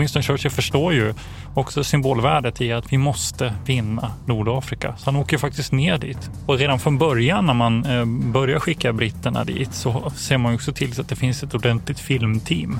[0.00, 1.14] Winston Churchill förstår ju
[1.54, 4.96] också symbolvärdet i att vi måste vinna Nordafrika.
[4.96, 6.30] Så han åker faktiskt ner dit.
[6.46, 10.72] Och redan från början när man eh, börjar skicka britterna dit så ser man också
[10.72, 12.78] till så att det finns ett ordentligt filmteam.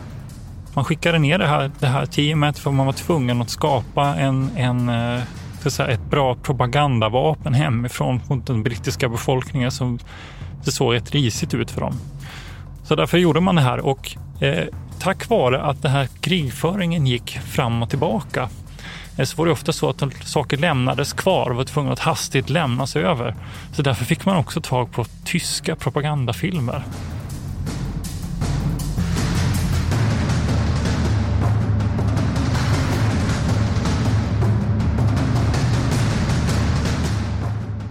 [0.75, 4.51] Man skickade ner det här, det här teamet för man var tvungen att skapa en,
[4.57, 5.23] en eh,
[5.71, 9.99] säga, ett bra propagandavapen hemifrån mot den brittiska befolkningen som
[10.65, 11.95] det såg rätt risigt ut för dem.
[12.85, 14.65] Så därför gjorde man det här och eh,
[15.01, 18.49] tack vare att den här krigföringen gick fram och tillbaka
[19.19, 22.51] eh, så var det ofta så att saker lämnades kvar och var tvungna att hastigt
[22.51, 23.35] lämnas över.
[23.73, 26.83] Så därför fick man också tag på tyska propagandafilmer.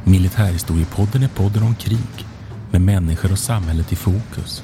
[0.04, 2.26] Militärhistoriepodden är podden om krig
[2.72, 4.64] med människor och samhället i fokus.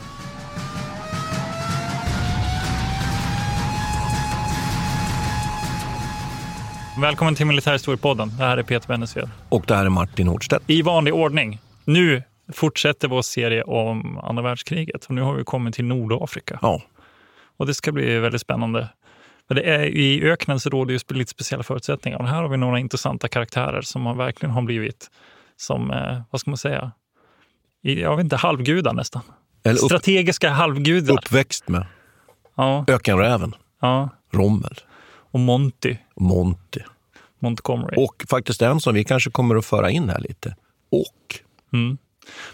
[7.01, 8.31] Välkommen till Militärhistoriepodden.
[8.37, 9.29] Det här är Peter Bennesved.
[9.49, 10.63] Och det här är Martin Hårdstedt.
[10.67, 11.59] I vanlig ordning.
[11.85, 16.59] Nu fortsätter vår serie om andra världskriget och nu har vi kommit till Nordafrika.
[16.61, 16.81] Ja.
[17.57, 18.87] Och det ska bli väldigt spännande.
[19.47, 22.57] För det är, I öknen så råder ju lite speciella förutsättningar och här har vi
[22.57, 25.11] några intressanta karaktärer som har verkligen har blivit
[25.57, 26.91] som, eh, vad ska man säga,
[27.81, 29.21] jag vet inte, halvgudar nästan.
[29.63, 31.13] Eller upp, Strategiska halvgudar.
[31.13, 31.85] Uppväxt med
[32.55, 32.85] ja.
[32.87, 34.09] ökenräven, ja.
[34.33, 34.75] Rommel
[35.31, 35.95] och Monty.
[36.21, 36.81] Monty.
[37.39, 38.05] Montgomery.
[38.05, 40.55] Och faktiskt en som vi kanske kommer att föra in här lite.
[40.91, 41.39] Och.
[41.73, 41.97] Mm.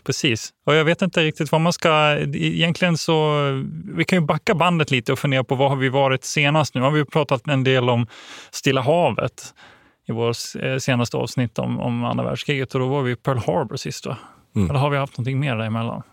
[0.03, 0.53] Precis.
[0.65, 2.17] Och jag vet inte riktigt vad man ska...
[2.33, 3.41] Egentligen så...
[3.95, 6.81] Vi kan ju backa bandet lite och fundera på vad har vi varit senast nu?
[6.81, 8.07] har vi pratat en del om
[8.51, 9.53] Stilla havet
[10.07, 13.37] i vårt eh, senaste avsnitt om, om andra världskriget och då var vi i Pearl
[13.37, 14.05] Harbor sist.
[14.05, 14.17] Va?
[14.55, 14.69] Mm.
[14.69, 16.03] Eller har vi haft någonting mer däremellan?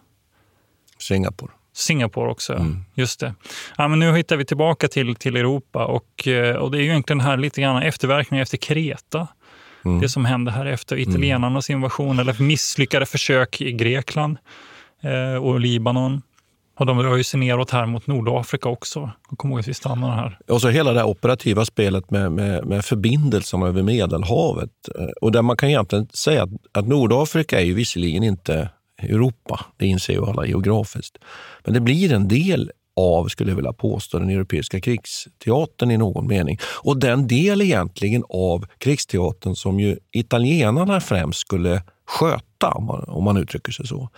[0.98, 1.52] Singapore.
[1.74, 2.84] Singapore också, mm.
[2.94, 3.34] just det.
[3.76, 6.88] Ja, men nu hittar vi tillbaka till, till Europa och, eh, och det är ju
[6.88, 9.28] egentligen här lite grann efterverkningar efter Kreta.
[9.84, 10.00] Mm.
[10.00, 14.38] Det som hände här efter italienarnas invasion eller misslyckade försök i Grekland
[15.02, 16.22] eh, och Libanon.
[16.78, 19.10] Och de rör ju sig neråt här mot Nordafrika också.
[19.36, 20.38] Kom ihåg att vi stannar här.
[20.48, 24.70] Och så hela det operativa spelet med, med, med förbindelserna över Medelhavet.
[24.98, 28.70] Eh, och där man kan egentligen säga att, att Nordafrika är ju visserligen inte
[29.04, 29.60] Europa.
[29.76, 31.18] Det inser ju alla geografiskt.
[31.64, 36.26] Men det blir en del av, skulle jag vilja påstå, den europeiska krigsteatern i någon
[36.26, 36.58] mening.
[36.82, 43.24] Och den del egentligen av krigsteatern som ju italienarna främst skulle sköta, om man, om
[43.24, 44.08] man uttrycker sig så.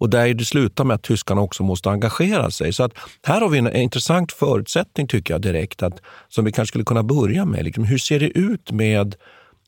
[0.00, 2.72] Och där det slutar med att tyskarna också måste engagera sig.
[2.72, 6.70] Så att här har vi en intressant förutsättning tycker jag direkt, att, som vi kanske
[6.70, 7.64] skulle kunna börja med.
[7.64, 9.14] Liksom, hur ser det ut med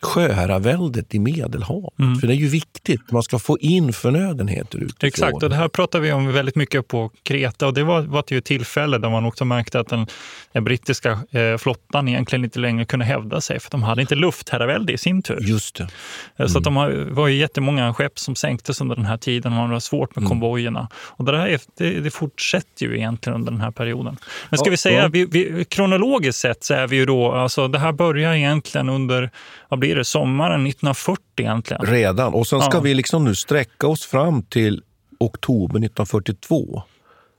[0.02, 1.98] sjöherraväldet i Medelhavet.
[1.98, 2.16] Mm.
[2.16, 5.08] För det är ju viktigt, man ska få in förnödenheter utifrån.
[5.08, 8.22] Exakt, och det här pratar vi om väldigt mycket på Kreta och det var, var
[8.22, 10.06] till ett tillfälle där man också märkte att den,
[10.52, 14.92] den brittiska eh, flottan egentligen inte längre kunde hävda sig för de hade inte luftherravälde
[14.92, 15.38] i sin tur.
[15.40, 15.88] Just det.
[16.36, 16.48] Mm.
[16.48, 19.58] Så att de har, var ju jättemånga skepp som sänktes under den här tiden och
[19.58, 20.28] man var svårt med mm.
[20.28, 20.88] konvojerna.
[20.94, 24.16] Och det, där det, det, fortsätter ju egentligen under den här perioden.
[24.50, 25.08] Men ska ja, vi säga, ja.
[25.08, 29.30] vi, vi, kronologiskt sett så är vi ju då, alltså det här börjar egentligen under,
[29.68, 31.86] vad blir det, sommaren 1940 egentligen.
[31.86, 32.80] Redan, och sen ska ja.
[32.80, 34.82] vi liksom nu sträcka oss fram till
[35.20, 36.82] oktober 1942.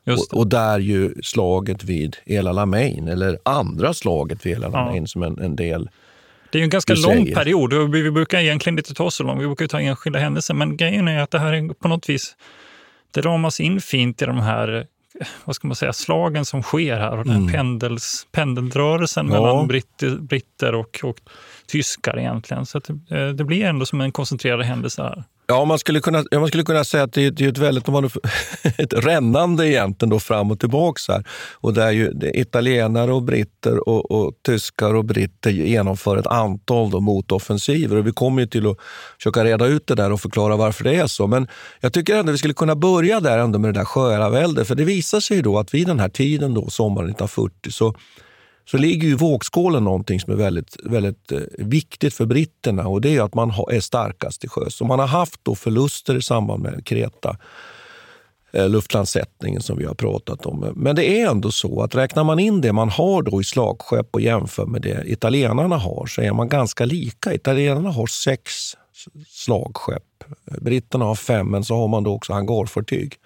[0.07, 5.07] Och, och, där ju slaget vid El Alamein, eller andra slaget vid El Alamein ja.
[5.07, 5.89] som en, en del
[6.53, 7.91] det är en ganska lång period.
[7.91, 10.53] Vi brukar egentligen inte ta så långt, vi brukar ta enskilda händelser.
[10.53, 12.35] Men grejen är att det här är på något vis,
[13.11, 14.87] det ramas in fint i de här
[15.45, 17.51] vad ska man säga, slagen som sker här och den Mm.
[17.53, 19.33] pendels, pendelrörelsen Ja.
[19.33, 21.15] mellan britter, britter och, och
[21.67, 22.65] tyskar egentligen.
[22.65, 25.23] Så det, eh, det blir ändå som en koncentrerad händelse här.
[25.47, 28.05] Ja, man skulle kunna, man skulle kunna säga att det, det är ett väldigt man,
[28.77, 31.23] ett rännande egentligen då fram och tillbaks här.
[31.53, 36.99] Och där ju italienare och britter och, och tyskar och britter genomför ett antal då
[36.99, 37.95] motoffensiver.
[37.95, 38.77] Och vi kommer ju till att
[39.17, 41.27] försöka reda ut det där och förklara varför det är så.
[41.27, 41.47] Men
[41.79, 44.67] jag tycker ändå vi skulle kunna börja där ändå med det där sjöäraväldet.
[44.67, 47.95] För det visar sig ju då att vid den här tiden, då, sommaren 1940, så
[48.65, 53.01] så ligger ju i vågskålen någonting som är väldigt, väldigt eh, viktigt för britterna och
[53.01, 54.81] det är att man är starkast till sjöss.
[54.81, 57.37] Man har haft då förluster i samband med Kreta,
[58.51, 60.73] eh, luftlandsättningen som vi har pratat om.
[60.75, 64.09] Men det är ändå så att räknar man in det man har då i slagskepp
[64.11, 67.33] och jämför med det italienarna har så är man ganska lika.
[67.33, 68.51] Italienarna har sex
[69.27, 70.03] slagskepp.
[70.61, 73.17] Britterna har fem, men så har man då också hangarfartyg.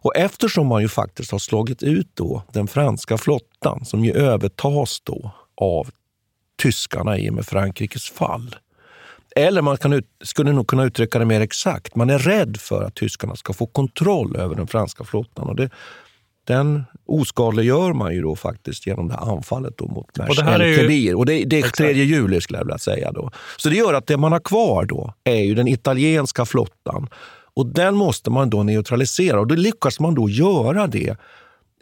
[0.00, 5.00] Och eftersom man ju faktiskt har slagit ut då den franska flottan som ju övertas
[5.04, 5.30] då
[5.60, 5.90] av
[6.62, 8.56] tyskarna i och med Frankrikes fall.
[9.36, 11.96] Eller man kan ut, skulle nog kunna uttrycka det mer exakt.
[11.96, 15.48] Man är rädd för att tyskarna ska få kontroll över den franska flottan.
[15.48, 15.70] Och det,
[16.44, 20.42] den oskadliggör man ju då faktiskt genom det här anfallet då mot Mers Och det
[20.42, 21.14] här är ju-.
[21.14, 21.76] Och det, det är Exakt.
[21.76, 23.12] 3 juli skulle jag vilja säga.
[23.12, 23.30] Då.
[23.56, 27.08] Så det gör att det man har kvar då är ju den italienska flottan.
[27.58, 31.16] Och den måste man då neutralisera och då lyckas man då göra det.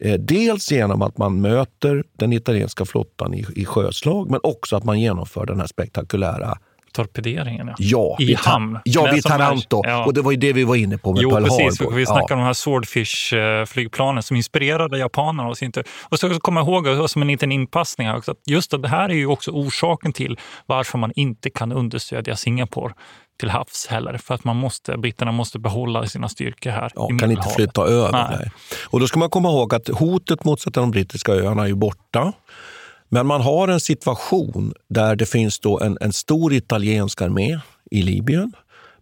[0.00, 4.84] Eh, dels genom att man möter den italienska flottan i, i sjöslag men också att
[4.84, 6.58] man genomför den här spektakulära
[6.96, 7.74] Torpederingen, ja.
[7.78, 8.78] Ja, I hamn.
[8.84, 9.82] Ja, vid som är- Taranto.
[9.84, 10.04] ja.
[10.04, 11.80] Och det var ju det vi var inne på med Jo, Pearl precis.
[11.80, 11.94] Harbor.
[11.94, 12.34] Vi snackar ja.
[12.34, 15.48] om de här Swordfish-flygplanen som inspirerade japanerna.
[15.48, 15.82] Och, inte.
[16.08, 19.08] och så komma ihåg, och som en liten inpassning här också, att just det här
[19.08, 22.94] är ju också orsaken till varför man inte kan understödja Singapore
[23.40, 24.18] till havs heller.
[24.18, 27.82] För att man måste, britterna måste behålla sina styrkor här Ja, i kan inte flytta
[27.82, 28.12] över.
[28.12, 28.36] Nej.
[28.38, 28.50] Nej.
[28.86, 32.32] Och då ska man komma ihåg att hotet mot de brittiska öarna är ju borta.
[33.08, 37.58] Men man har en situation där det finns då en, en stor italiensk armé
[37.90, 38.52] i Libyen.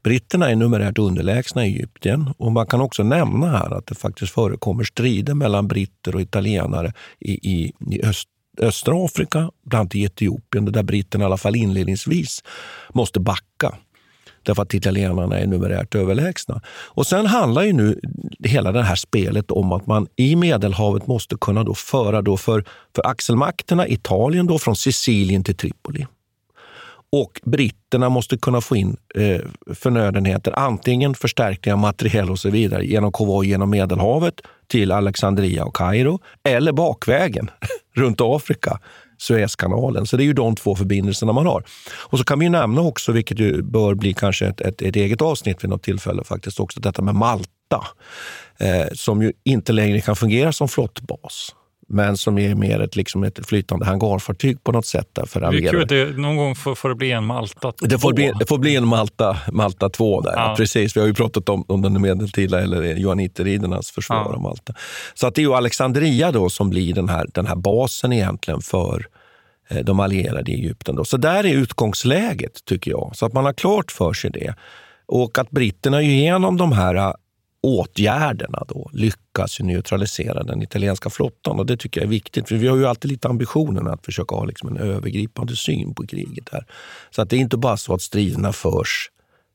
[0.02, 4.32] Britterna är numerärt underlägsna i Egypten och man kan också nämna här att det faktiskt
[4.32, 8.28] förekommer strider mellan britter och italienare i, i, i öst,
[8.60, 12.42] östra Afrika, bland annat i Etiopien, där britterna i alla fall inledningsvis
[12.92, 13.74] måste backa
[14.44, 16.60] därför att italienarna är numerärt överlägsna.
[16.66, 18.00] Och sen handlar ju nu
[18.44, 22.64] hela det här spelet om att man i Medelhavet måste kunna då föra då för,
[22.96, 26.06] för axelmakterna Italien då från Sicilien till Tripoli.
[27.12, 29.40] Och britterna måste kunna få in eh,
[29.74, 36.18] förnödenheter, antingen förstärkningar, materiell och så vidare genom konvoj genom Medelhavet till Alexandria och Kairo
[36.42, 37.50] eller bakvägen
[37.96, 38.78] runt Afrika,
[39.18, 40.06] Suezkanalen.
[40.06, 41.64] Så det är ju de två förbindelserna man har.
[41.96, 44.96] Och så kan vi ju nämna också, vilket ju bör bli kanske ett, ett, ett
[44.96, 47.86] eget avsnitt vid något tillfälle, faktiskt också detta med Malta,
[48.58, 51.54] eh, som ju inte längre kan fungera som flottbas
[51.88, 55.08] men som är mer ett, liksom ett flytande hangarfartyg på något sätt.
[55.12, 57.72] Där för Det är kul att det, någon gång får, får det bli en Malta
[57.80, 58.14] Det får, 2.
[58.14, 60.32] bli, det får bli en Malta, Malta 2 där.
[60.36, 60.54] Ja.
[60.56, 64.34] Precis, vi har ju pratat om, om den medeltida eller johanniterridernas försvar Ja.
[64.34, 64.74] av Malta.
[65.14, 68.60] Så att det är ju Alexandria då som blir den här, den här basen egentligen
[68.60, 69.06] för
[69.68, 70.96] eh, de allierade i Egypten.
[70.96, 71.04] Då.
[71.04, 73.10] Så där är utgångsläget, tycker jag.
[73.14, 74.54] Så att man har klart för sig det.
[75.06, 77.14] Och att britterna ju genom de här
[77.64, 81.58] åtgärderna då lyckas neutralisera den italienska flottan.
[81.58, 84.34] Och Det tycker jag är viktigt, för vi har ju alltid lite ambitionen att försöka
[84.34, 86.48] ha liksom en övergripande syn på kriget.
[86.52, 86.64] här.
[87.10, 89.10] Så att det är inte bara så att striderna förs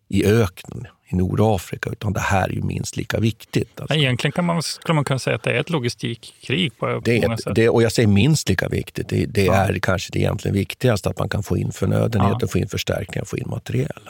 [0.09, 3.79] i öknen i Nordafrika, utan det här är ju minst lika viktigt.
[3.81, 3.95] Alltså.
[3.97, 7.33] Egentligen kan man, skulle man kunna säga att det är ett logistikkrig på, Det många
[7.33, 7.55] är, sätt.
[7.55, 9.09] det, och jag säger minst lika viktigt.
[9.09, 9.53] Det, det Ja.
[9.53, 12.47] är kanske det egentligen viktigaste, att man kan få in förnödenheter, Ja.
[12.47, 14.09] få in förstärkningar, få in materiel.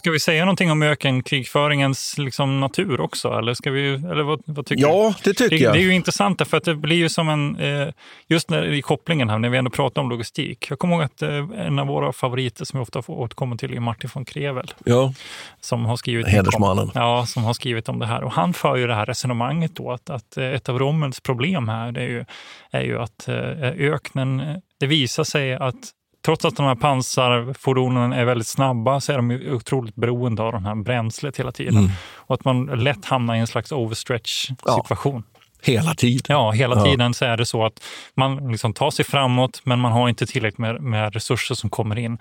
[0.00, 3.32] Ska vi säga någonting om ökenkrigföringens liksom, natur också?
[3.38, 5.30] Eller, ska vi, eller vad, vad tycker Ja, du?
[5.30, 5.74] det tycker det, jag.
[5.74, 7.56] Det är ju intressant därför att det blir ju som en...
[7.56, 7.88] Eh,
[8.26, 10.70] just när, i kopplingen här, när vi ändå pratar om logistik.
[10.70, 13.74] Jag kommer ihåg att eh, en av våra favoriter som jag ofta får återkomma till
[13.76, 14.72] är Martin von Krevel.
[14.84, 15.14] Ja,
[15.60, 16.84] Som har skrivit Hedersmannen.
[16.84, 18.22] Om, ja, som har skrivit om det här.
[18.22, 21.68] Och han för ju det här resonemanget då att, att eh, ett av Rommels problem
[21.68, 22.24] här det är, ju,
[22.70, 23.28] är ju att
[23.78, 29.16] öknen, det visar sig att Trots att de här pansarfordonen är väldigt snabba så är
[29.16, 31.76] de otroligt beroende av det här bränslet hela tiden.
[31.76, 31.90] Mm.
[32.14, 34.50] Och att man lätt hamnar i en slags overstretch
[34.82, 35.22] situation.
[35.62, 36.22] hela tiden.
[36.28, 36.84] Ja, hela Ja.
[36.84, 37.82] tiden så är det så att
[38.14, 41.98] man liksom tar sig framåt men man har inte tillräckligt med, med resurser som kommer
[41.98, 42.18] in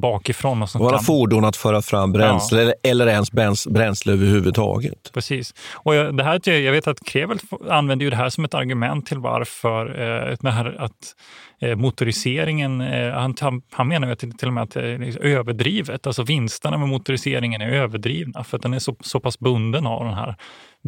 [0.00, 0.62] bakifrån.
[0.62, 5.10] Och Våra kan, fordon att föra fram bränsle eller, eller ens bräns- bränsle överhuvudtaget.
[5.14, 5.54] Precis.
[5.74, 8.54] Och jag, det här, jag vet att Krevel f- använder ju det här som ett
[8.54, 9.86] argument till varför
[10.30, 11.14] eh, det här att
[11.76, 13.34] motoriseringen, eh, han,
[13.70, 16.06] han, menar ju det till och med att det är överdrivet.
[16.06, 20.04] Alltså vinsterna med motoriseringen är överdrivna för att den är så, så pass bunden av
[20.04, 20.36] den här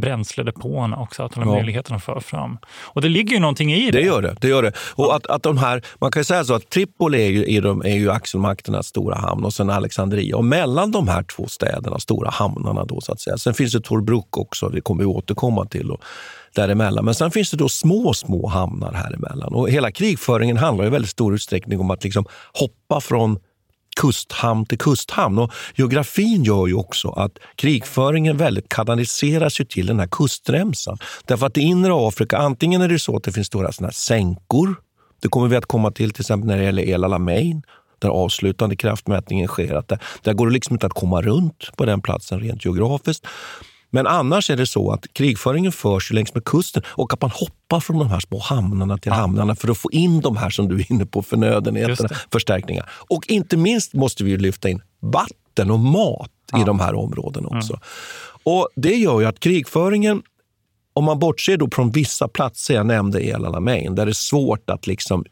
[0.01, 1.57] bränsledepåerna också, att den har Ja.
[1.57, 2.59] möjligheten att föra fram.
[2.83, 3.99] Och det ligger ju någonting i det.
[3.99, 4.37] Det gör det.
[4.41, 4.73] det, gör det.
[4.95, 7.63] Och att, att de här, man kan ju säga så att Tripoli är ju, är,
[7.63, 10.37] de, är ju axelmakternas stora hamn och sen Alexandria.
[10.37, 13.37] Och mellan de här två städerna, stora hamnarna då så att säga.
[13.37, 15.91] Sen finns det Tobruk också, det kommer vi återkomma till.
[15.91, 16.01] Och
[16.57, 17.05] däremellan.
[17.05, 19.55] Men sen finns det då små, små hamnar här emellan.
[19.55, 23.39] Och hela krigföringen handlar i väldigt stor utsträckning om att liksom hoppa från
[24.01, 25.39] kusthamn till kusthamn.
[25.39, 30.99] Och geografin gör ju också att krigföringen väldigt kanaliseras ju till den här kustremsan.
[31.25, 33.93] Därför att i inre Afrika, antingen är det så att det finns stora såna här
[33.93, 34.75] sänkor.
[35.23, 37.63] Det kommer vi att komma till till exempel när det gäller El Alamein
[37.99, 39.75] där avslutande kraftmätningen sker.
[39.75, 43.27] Att där, där går det liksom inte att komma runt på den platsen rent geografiskt.
[43.91, 47.81] Men annars är det så att krigföringen förs längs med kusten och att man hoppar
[47.81, 50.75] från de här små hamnarna till hamnarna för att få in de här som du
[50.75, 52.91] är inne på, förnödenheterna, förstärkningar.
[52.91, 57.49] Och inte minst måste vi ju lyfta in vatten och mat i de här områdena
[57.49, 57.81] också.
[58.43, 60.23] Och Det gör ju att krigföringen,
[60.93, 64.15] om man bortser då från vissa platser jag nämnde i El Alamein, där det är
[64.15, 65.25] svårt att liksom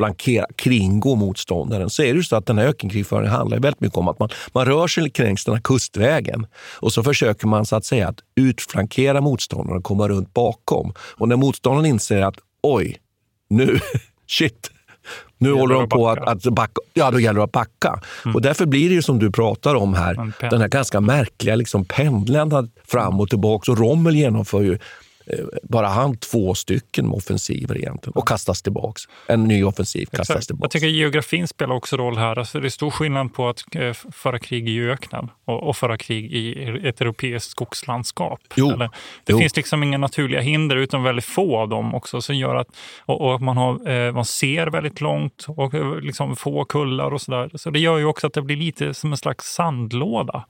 [0.00, 3.98] flankera, kringgå motståndaren, så är det ju så att den här ökenkrigföringen handlar väldigt mycket
[3.98, 6.46] om att man, man rör sig kring den här kustvägen
[6.80, 10.92] och så försöker man så att säga att utflankera motståndaren och komma runt bakom.
[10.98, 12.96] Och när motståndaren inser att oj,
[13.50, 13.78] nu,
[14.26, 14.70] shit,
[15.38, 16.80] nu håller de på att, att backa.
[16.94, 18.00] Ja, då gäller det att backa.
[18.34, 21.84] Och därför blir det ju som du pratar om här, den här ganska märkliga liksom
[21.84, 23.72] pendlandet fram och tillbaka.
[23.72, 24.78] Och Rommel genomför ju
[25.62, 29.02] bara han två stycken offensiver egentligen och kastas tillbaks.
[29.26, 30.46] En ny offensiv kastas Exakt.
[30.46, 30.74] tillbaks.
[30.74, 32.38] Jag tycker geografin spelar också roll här.
[32.38, 35.96] Alltså det är stor skillnad på att eh, föra krig i öknen och, och föra
[35.98, 38.40] krig i ett europeiskt skogslandskap.
[38.54, 38.70] Jo.
[38.70, 38.90] Eller,
[39.24, 39.38] det Jo.
[39.38, 42.68] finns liksom inga naturliga hinder utan väldigt få av dem också som gör att
[43.00, 47.20] och, och man, har, eh, man ser väldigt långt och eh, liksom få kullar och
[47.20, 47.50] sådär.
[47.54, 50.44] Så det gör ju också att det blir lite som en slags sandlåda.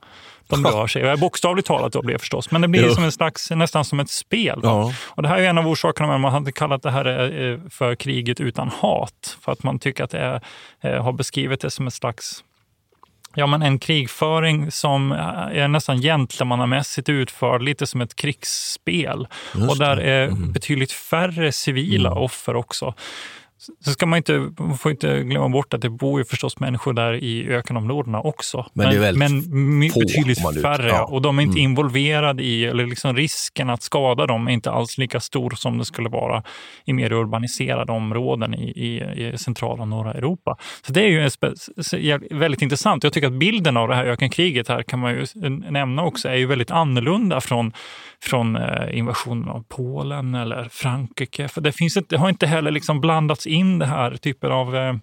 [0.51, 1.17] De rör sig.
[1.17, 2.93] Bokstavligt talat då blir det förstås, men det blir Jo.
[2.95, 4.59] som en slags, nästan som ett spel.
[4.63, 4.93] Ja.
[5.07, 7.05] Och det här är en av orsakerna med att man hade kallat det här
[7.51, 9.37] eh, för kriget utan hat.
[9.41, 10.41] För att man tycker att det är,
[10.81, 12.43] eh, har beskrivit det som en slags
[13.35, 19.27] Ja, men en krigföring som är nästan gentlemannamässigt utförd, lite som ett krigsspel.
[19.69, 20.51] och där är Mm.
[20.51, 22.93] betydligt färre civila offer också.
[23.85, 26.93] Så ska man inte, man får inte glömma bort att det bor ju förstås människor
[26.93, 28.65] där i ökenområdena också.
[28.73, 30.87] Men det är men få, betydligt färre.
[30.87, 31.05] ja.
[31.05, 31.71] Och de är inte Mm.
[31.71, 35.85] involverade i, eller liksom risken att skada dem är inte alls lika stor som det
[35.85, 36.43] skulle vara
[36.85, 39.01] i mer urbaniserade områden i, i,
[39.33, 40.57] i centrala och norra Europa.
[40.87, 43.03] Så det är ju spe- väldigt intressant.
[43.03, 45.25] Jag tycker att bilden av det här ökenkriget här kan man ju
[45.69, 47.73] nämna också är ju väldigt annorlunda från,
[48.23, 51.47] från eh, invasionen av Polen eller Frankrike.
[51.47, 54.75] För det, finns inte, det har inte heller liksom blandats in det här typen av
[54.75, 54.95] eh,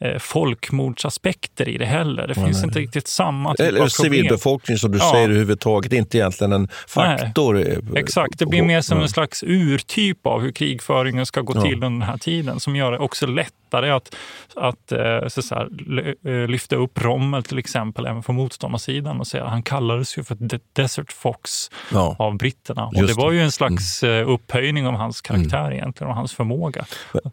[0.00, 2.26] eh, folkmordsaspekter i det heller.
[2.28, 2.64] Det finns nej.
[2.64, 5.10] inte riktigt samma typ Eller av civilbefolkning som du Ja.
[5.12, 7.58] säger överhuvudtaget, inte egentligen en faktor.
[7.70, 11.62] eh, Exakt, det blir mer som en slags urtyp av hur krigföringen ska gå Ja.
[11.62, 14.14] till under den här tiden som gör det också lätt lättare att,
[14.56, 15.68] att, eh, så
[16.24, 20.48] eh, lyfta upp Rommel till exempel även från motståndarsidan och säga han kallades ju för
[20.48, 22.16] The Desert Fox ja.
[22.18, 22.86] av britterna.
[22.86, 24.28] Och det var ju en slags mm.
[24.28, 25.72] upphöjning av hans karaktär mm.
[25.72, 26.84] egentligen och hans förmåga.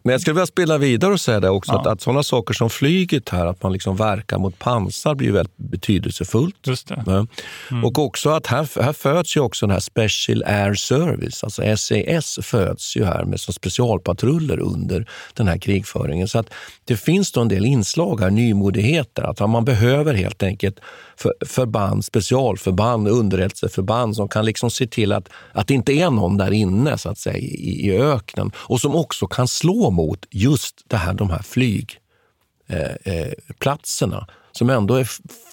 [0.02, 1.80] Men jag skulle vilja spela vidare och säga det också, ja.
[1.80, 5.56] att, att sådana saker som flyget här, att man liksom verkar mot pansar blir väldigt
[5.56, 6.66] betydelsefullt.
[6.66, 7.26] Just det.
[7.70, 7.84] Mm.
[7.84, 12.38] Och också att här, här föds ju också den här Special Air Service, alltså SAS
[12.42, 16.28] föds ju här med som specialpatruller under den här krigföringen.
[16.30, 16.50] Så att
[16.84, 20.80] det finns då en del inslag här, nymodigheter, att man behöver helt enkelt
[21.16, 26.36] för, förband, specialförband, underrättelseförband som kan liksom se till att, att det inte är någon
[26.36, 30.84] där inne så att säga, i, i öknen och som också kan slå mot just
[30.86, 35.08] det här, de här flygplatserna eh, eh, som ändå är,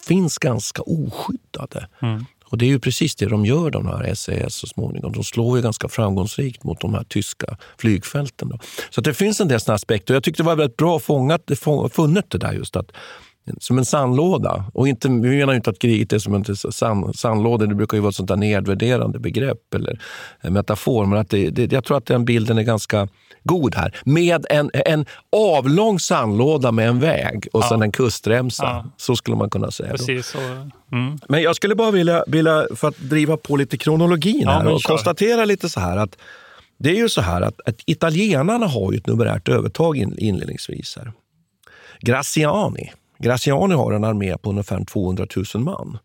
[0.08, 1.88] finns ganska oskyddade.
[2.02, 2.26] Mm.
[2.50, 5.12] Och det är ju precis det de gör, de här SAS så småningom.
[5.12, 8.50] De slår ju ganska framgångsrikt mot de här tyska flygfälten.
[8.50, 8.60] Då.
[8.90, 10.14] Så det finns en del sådana aspekter.
[10.14, 11.42] Jag tyckte det var väldigt bra fångat,
[11.92, 12.92] funnet det där just att
[13.60, 14.66] som en sandlåda.
[14.74, 17.66] Och inte, vi menar inte att kriget är som en sand, sandlåda.
[17.66, 20.02] Det brukar ju vara ett sånt där nedvärderande begrepp eller
[20.42, 21.06] metafor.
[21.06, 23.08] Men att det, det, jag tror att den bilden är ganska
[23.44, 23.98] god här.
[24.06, 27.70] Med en, en avlång sandlåda med en väg och ja.
[27.70, 28.64] sen en kustremsa.
[28.64, 28.86] Ja.
[28.98, 29.92] Så skulle man kunna säga.
[29.92, 30.36] Precis,
[30.92, 31.18] mm.
[31.30, 34.90] Men jag skulle bara vilja, vilja, för att driva på lite kronologin här och kör.
[34.90, 36.18] konstatera lite så här att
[36.80, 40.98] det är ju så här att, att italienarna har ju ett numerärt övertag in, inledningsvis.
[40.98, 41.12] Här.
[42.00, 45.98] Graziani, Graziani har en armé på ungefär 200 000 man.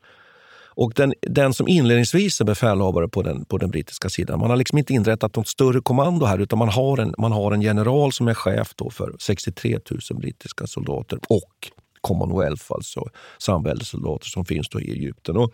[0.75, 4.57] Och den, den som inledningsvis är befälhavare på den, på den brittiska sidan, man har
[4.57, 8.12] liksom inte inrättat något större kommando här utan man har en, man har en general
[8.12, 13.04] som är chef då för 63 000 brittiska soldater och Commonwealth, alltså
[13.38, 15.37] samväldessoldater som finns då i Egypten.
[15.37, 15.52] Och,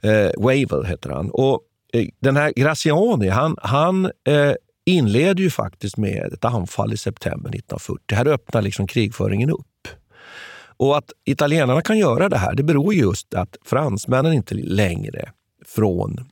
[0.00, 1.30] eh, Wavell heter han.
[1.30, 1.60] Och,
[1.92, 4.52] eh, den här Graziani, han, han eh,
[4.84, 8.16] inleder ju faktiskt med ett anfall i september 1940.
[8.16, 9.88] Här öppnar liksom krigföringen upp.
[10.82, 15.32] Och att italienarna kan göra det här, det beror just att fransmännen inte längre
[15.66, 16.30] från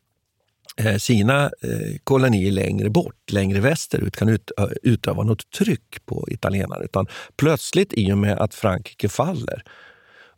[0.77, 4.39] eh, sina eh, kolonier längre bort, längre västerut, kan
[4.83, 6.85] utöva något tryck på italienarna.
[6.85, 9.63] Utan plötsligt, i och med att Frankrike faller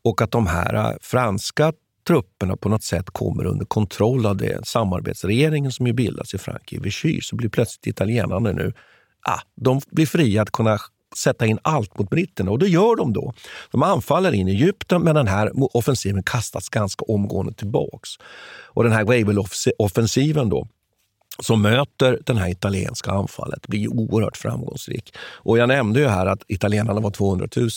[0.05, 1.73] och att de här eh, franska
[2.07, 6.83] trupperna på något sätt kommer under kontroll av den samarbetsregeringen som ju bildas i Frankrike,
[6.83, 8.73] Vichy, så blir plötsligt italienarna nu
[9.29, 10.79] ah, de blir fria att kunna
[11.17, 13.33] sätta in allt mot britterna och det gör de då.
[13.71, 18.11] De anfaller in i Egypten men den här offensiven kastas ganska omgående tillbaks.
[18.65, 20.67] Och den här Wavell-offensiven då
[21.39, 25.15] som möter det här italienska anfallet blir oerhört framgångsrik.
[25.19, 27.69] Och jag nämnde ju här att italienarna var 200 000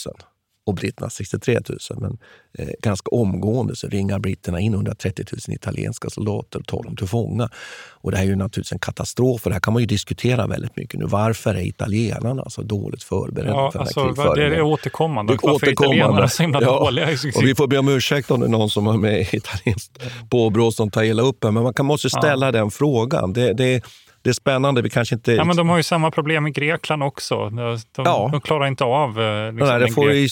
[0.65, 1.79] och britterna 63 000.
[1.99, 2.17] Men
[2.57, 7.07] eh, ganska omgående så ringar britterna in 130 000 italienska soldater och tar dem till
[7.07, 7.49] fånga.
[7.89, 10.47] Och det här är ju naturligtvis en katastrof och det här kan man ju diskutera
[10.47, 11.05] väldigt mycket nu.
[11.05, 15.33] Varför är italienarna så dåligt förberedda ja, för alltså, den här Det är återkommande.
[15.33, 15.95] Det Varför återkommande.
[15.95, 16.79] är italienarna så himla ja.
[16.79, 17.07] dåliga?
[17.35, 20.71] Och vi får be om ursäkt om det är någon som har med italienskt påbrå
[20.71, 21.43] som tar illa upp.
[21.43, 22.51] Men man kan måste ställa ja.
[22.51, 23.33] den frågan.
[23.33, 23.83] Det, det,
[24.25, 24.81] det är spännande.
[24.81, 25.31] Vi kanske inte...
[25.31, 27.49] Ja, men de har ju samma problem i Grekland också.
[27.49, 28.29] De, ja.
[28.31, 30.27] de klarar inte av eh, liksom, Nej, det får ju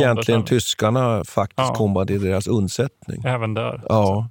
[0.00, 1.74] egentligen tyskarna faktiskt ja.
[1.74, 3.22] komma till deras undsättning.
[3.24, 3.80] Även där.
[3.88, 4.28] Ja.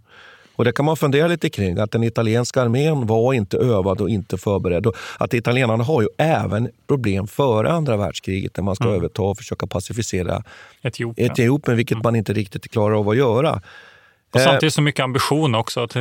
[0.55, 1.77] Och Det kan man fundera lite kring.
[1.77, 4.85] Att den italienska armén var inte övad och inte förberedd.
[4.85, 8.95] Och att italienarna har ju även problem före andra världskriget när man ska mm.
[8.95, 10.43] överta och försöka pacificera
[10.81, 12.03] Etiopien, Etiopien vilket mm.
[12.03, 13.61] man inte riktigt klarar av att göra.
[14.33, 15.83] Och samtidigt så mycket ambition också.
[15.83, 15.95] Att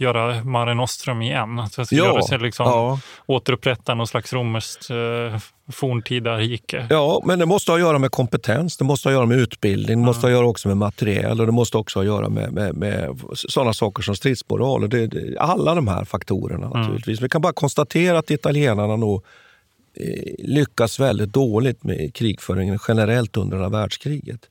[0.00, 1.58] göra Mare Nostrum igen.
[1.58, 3.00] Att ja, göra sig liksom, ja.
[3.26, 5.40] återupprätta någon slags romerskt eh,
[5.72, 6.86] forntida rike.
[6.90, 9.38] Ja, men det måste ha att göra med kompetens, det måste ha att göra med
[9.38, 12.06] utbildning, det måste ha att göra också med materiel och det måste också ha att
[12.06, 14.90] göra med, med, med sådana saker som stridsmoral.
[14.90, 16.80] Det, det, alla de här faktorerna mm.
[16.80, 17.18] naturligtvis.
[17.18, 17.24] Mm.
[17.24, 19.24] Vi kan bara konstatera att italienarna nog
[19.94, 24.48] eh, lyckas väldigt dåligt med krigföringen generellt under andra världskriget.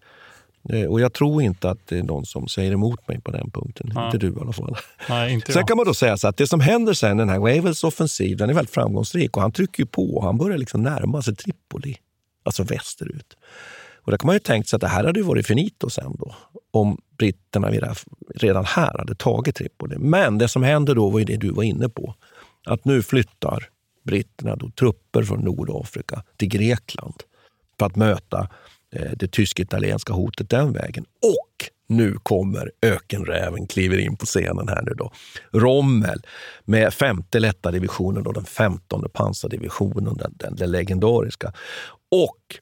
[0.69, 3.51] Eh, och jag tror inte att det är någon som säger emot mig på den
[3.51, 3.91] punkten.
[3.95, 4.05] Nej.
[4.05, 4.77] Inte du i alla fall.
[5.09, 7.39] Nej, inte sen kan man då säga så att det som händer sen, den här
[7.39, 10.21] Wavels offensiv, den är väldigt framgångsrik och han trycker på.
[10.23, 11.97] Han börjar liksom närma sig Tripoli,
[12.43, 13.37] alltså västerut.
[14.01, 16.35] Och där kan man ju tänkt sig att det här hade varit finito sen då,
[16.71, 17.71] om britterna
[18.35, 19.97] redan här hade tagit Tripoli.
[19.97, 22.15] Men det som händer då var ju det du var inne på.
[22.65, 23.69] Att nu flyttar
[24.03, 27.15] britterna då trupper från Nordafrika till Grekland
[27.79, 28.49] för att möta
[28.95, 31.05] Eh, det tysk-italienska hotet den vägen.
[31.21, 35.11] Och nu kommer ökenräven, kliver in på scenen här nu då.
[35.51, 36.21] Rommel
[36.65, 41.53] med femte lätta divisionen och den femtonde pansardivisionen, den, den, den legendariska.
[42.11, 42.59] Och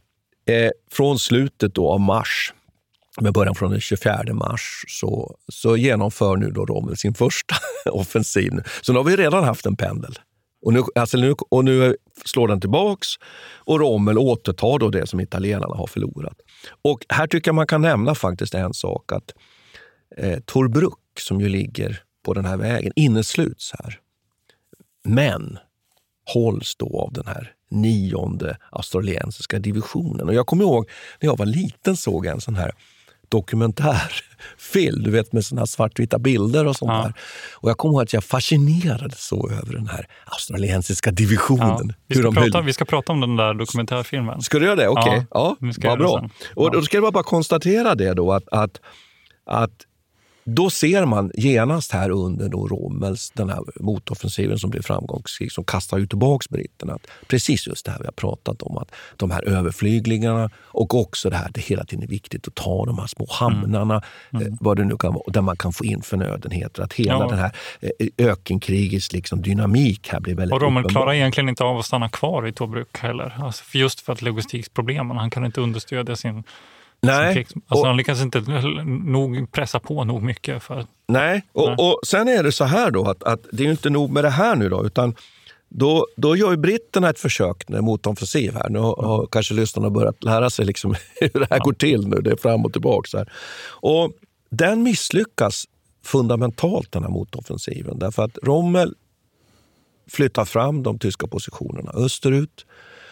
[0.53, 2.53] eh, från slutet då av mars,
[3.21, 7.55] med början från den 24 mars, så, så genomför nu då Rommel sin första
[7.91, 8.51] offensiv.
[8.81, 10.19] Så nu har vi redan haft en pendel.
[10.65, 13.08] Och nu, alltså nu, och nu slår den tillbaks
[13.56, 16.38] och Rommel återtar då det som italienarna har förlorat.
[16.82, 19.12] Och här tycker jag man kan nämna faktiskt en sak.
[19.12, 19.34] att
[20.17, 23.99] eh, Torbruck, som ju ligger på den här vägen, innesluts här.
[25.03, 25.58] Men
[26.34, 30.27] hålls då av den här nionde australiensiska divisionen.
[30.27, 32.71] Och jag kommer ihåg när jag var liten såg jag en sån här
[33.29, 37.03] dokumentärfilm, du vet med såna här svartvita bilder och sånt ja.
[37.03, 37.13] där.
[37.53, 41.87] Och jag kommer ihåg att jag fascinerades så över den här australiensiska divisionen.
[41.87, 44.41] Ja, vi, ska prata, vi, ska prata, om den där dokumentärfilmen.
[44.41, 44.87] Ska du göra det?
[44.87, 45.25] Okej, okay.
[45.31, 46.29] ja, ja vad bra.
[46.55, 48.81] Och då ska jag bara konstatera det då att, att,
[49.45, 49.71] att
[50.49, 55.63] då ser man genast här under då Rommels, den här motoffensiven som blev framgångsrik, som
[55.63, 56.97] kastar ju tillbaka britterna.
[57.27, 61.36] Precis just det här vi har pratat om, att de här överflygningarna och också det
[61.36, 64.01] här det hela tiden är viktigt att ta de här små hamnarna,
[64.33, 64.45] mm.
[64.45, 64.57] Mm.
[64.62, 66.83] vad det nu kan vara, där man kan få in förnödenheter.
[66.83, 67.27] Att hela ja.
[67.27, 71.77] den här eh, ökenkrigets liksom dynamik här blir väldigt Och Rommel klarar egentligen inte av
[71.77, 73.38] att stanna kvar i Tobruk heller.
[73.39, 76.43] Alltså för just för att logistikproblemen, han kan inte understödja sin
[77.01, 77.38] Nej.
[77.38, 78.41] Alltså, och, han lyckas inte
[78.86, 80.63] nog pressa på nog mycket.
[80.63, 81.75] För, nej, och, nej.
[81.79, 84.29] och sen är det så här då att, att det är inte nog med det
[84.29, 85.15] här nu då, utan
[85.69, 88.69] då, då gör ju britterna ett försök mot offensiv här.
[88.69, 91.63] Nu har, har kanske lyssnarna börjat lära sig liksom hur det här ja.
[91.63, 92.21] går till nu.
[92.21, 93.17] Det är fram och tillbaka.
[93.17, 93.31] Här.
[93.69, 94.12] Och
[94.49, 95.65] den misslyckas
[96.03, 97.99] fundamentalt, den här motoffensiven.
[97.99, 98.95] Därför att Rommel
[100.10, 102.65] flyttar fram de tyska positionerna österut.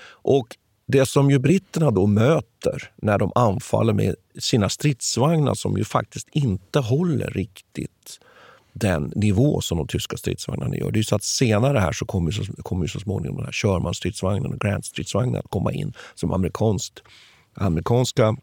[0.07, 0.47] Och
[0.87, 6.27] det som ju britterna då möter när de anfaller med sina stridsvagnar som ju faktiskt
[6.31, 8.19] inte håller riktigt
[8.73, 10.91] den nivå som de tyska stridsvagnarna gör.
[10.91, 14.53] Det är så att senare här så kommer, så, kommer så småningom den här Sherman-stridsvagnen
[14.53, 17.03] och Grant-stridsvagnen att komma in som amerikanskt,
[17.53, 18.35] amerikanska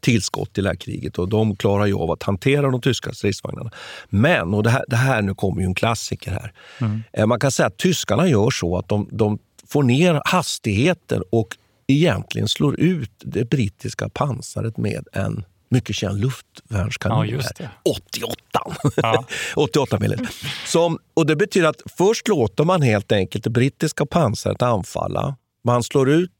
[0.00, 3.70] tillskott i det här kriget och de klarar ju av att hantera de tyska stridsvagnarna.
[4.08, 6.52] Men, och det här, det här nu kommer ju en klassiker här.
[6.80, 7.02] Mm.
[7.12, 11.56] Eh, man kan säga att tyskarna gör så att de, de får ner hastigheten och
[11.86, 17.28] egentligen slår ut det brittiska pansaret med en mycket känd luftvärnskanon.
[17.28, 18.76] Ja, 88!
[18.96, 19.24] Ja.
[19.56, 20.26] 88 mm.
[20.66, 25.36] Som, och Det betyder att först låter man helt enkelt det brittiska pansaret anfalla.
[25.64, 26.30] Man slår ut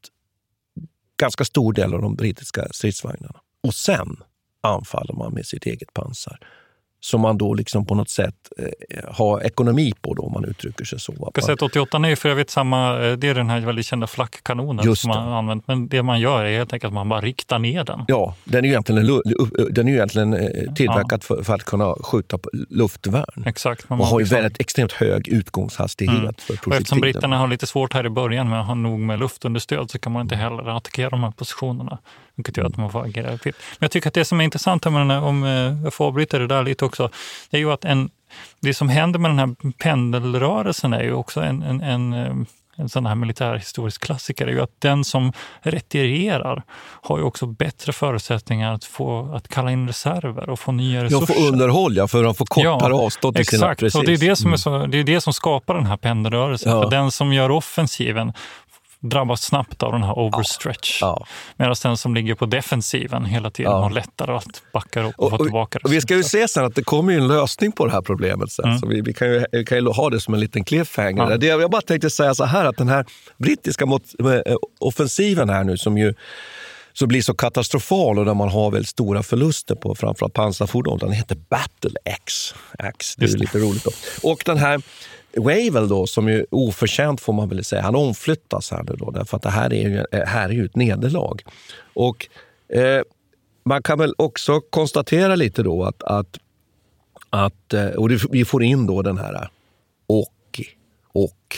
[1.17, 3.41] ganska stor del av de brittiska stridsvagnarna.
[3.63, 4.17] Och sen
[4.61, 6.39] anfaller man med sitt eget pansar
[7.05, 10.85] som man då liksom på något sätt eh, har ekonomi på, då, om man uttrycker
[10.85, 11.31] sig så.
[11.35, 15.09] Kassett 88 är för övrigt samma, eh, det är den här väldigt kända flackkanonen som
[15.09, 15.69] man har använt.
[15.69, 18.05] Men det man gör är helt enkelt att man bara riktar ner den.
[18.09, 19.23] Ja, den är ju egentligen,
[19.71, 21.37] den är egentligen eh, tillverkad ja.
[21.37, 23.45] för, för, att kunna skjuta på luftvärn.
[23.47, 23.89] Exakt.
[23.89, 24.37] Man och har ju liksom...
[24.37, 26.35] väldigt extremt hög utgångshastighet mm.
[26.39, 29.19] för och Eftersom britterna har lite svårt här i början med att ha nog med
[29.19, 31.99] luftunderstöd så kan man inte heller attackera de här positionerna.
[32.37, 33.57] Vilket gör att man får agera fritt.
[33.79, 35.43] Men jag tycker att det som är intressant, med den här, om
[35.85, 37.11] jag får avbryta det där lite också,
[37.51, 38.11] det är ju att en,
[38.61, 43.07] det som händer med den här pendelrörelsen är ju också en, en, en en sån
[43.07, 46.63] här militärhistorisk klassiker är ju att den som retirerar
[47.03, 51.35] har ju också bättre förutsättningar att, få, att kalla in reserver och få nya resurser.
[51.35, 53.81] Ja, få underhåll, ja, för att få kortare ja, avstånd till exakt.
[53.81, 54.01] sina...
[54.01, 56.73] Och det är det som, är så, det är det som skapar den här pendelrörelsen.
[56.73, 56.83] Ja.
[56.83, 58.33] För den som gör offensiven
[59.09, 60.99] drabbas snabbt av den här overstretch.
[61.01, 61.27] Ja.
[61.57, 63.83] Medan den som ligger på defensiven hela tiden ja.
[63.83, 65.89] har lättare att backa upp och, och få tillbaka det.
[65.89, 68.53] Och vi ska ju se sen att det kommer en lösning på det här problemet
[68.53, 68.65] sen.
[68.65, 68.79] Mm.
[68.79, 71.31] Så vi, vi, kan ju, vi kan ju ha det som en liten cliffhanger.
[71.31, 71.37] Ja.
[71.37, 73.07] Det, jag bara tänkte säga så här att den här
[73.39, 76.15] brittiska mot, eh, offensiven här nu som ju
[76.93, 80.99] så blir så katastrofal och där man har väldigt stora förluster på framförallt pansarfordon.
[80.99, 82.55] Den heter Battle X.
[82.79, 83.85] X det är lite roligt.
[83.85, 83.91] Då.
[84.23, 84.83] Och den här
[85.37, 89.37] Wavell då, som ju oförtjänt får man väl säga, han omflyttas här nu då, därför
[89.37, 91.43] att det här är ju, eh, här är ju ett nederlag.
[91.95, 92.29] Och
[92.69, 93.03] eh,
[93.65, 96.39] man kan väl också konstatera lite då att, att,
[97.31, 99.49] att eh, och vi får in då den här
[100.07, 100.67] Åki,
[101.13, 101.57] och.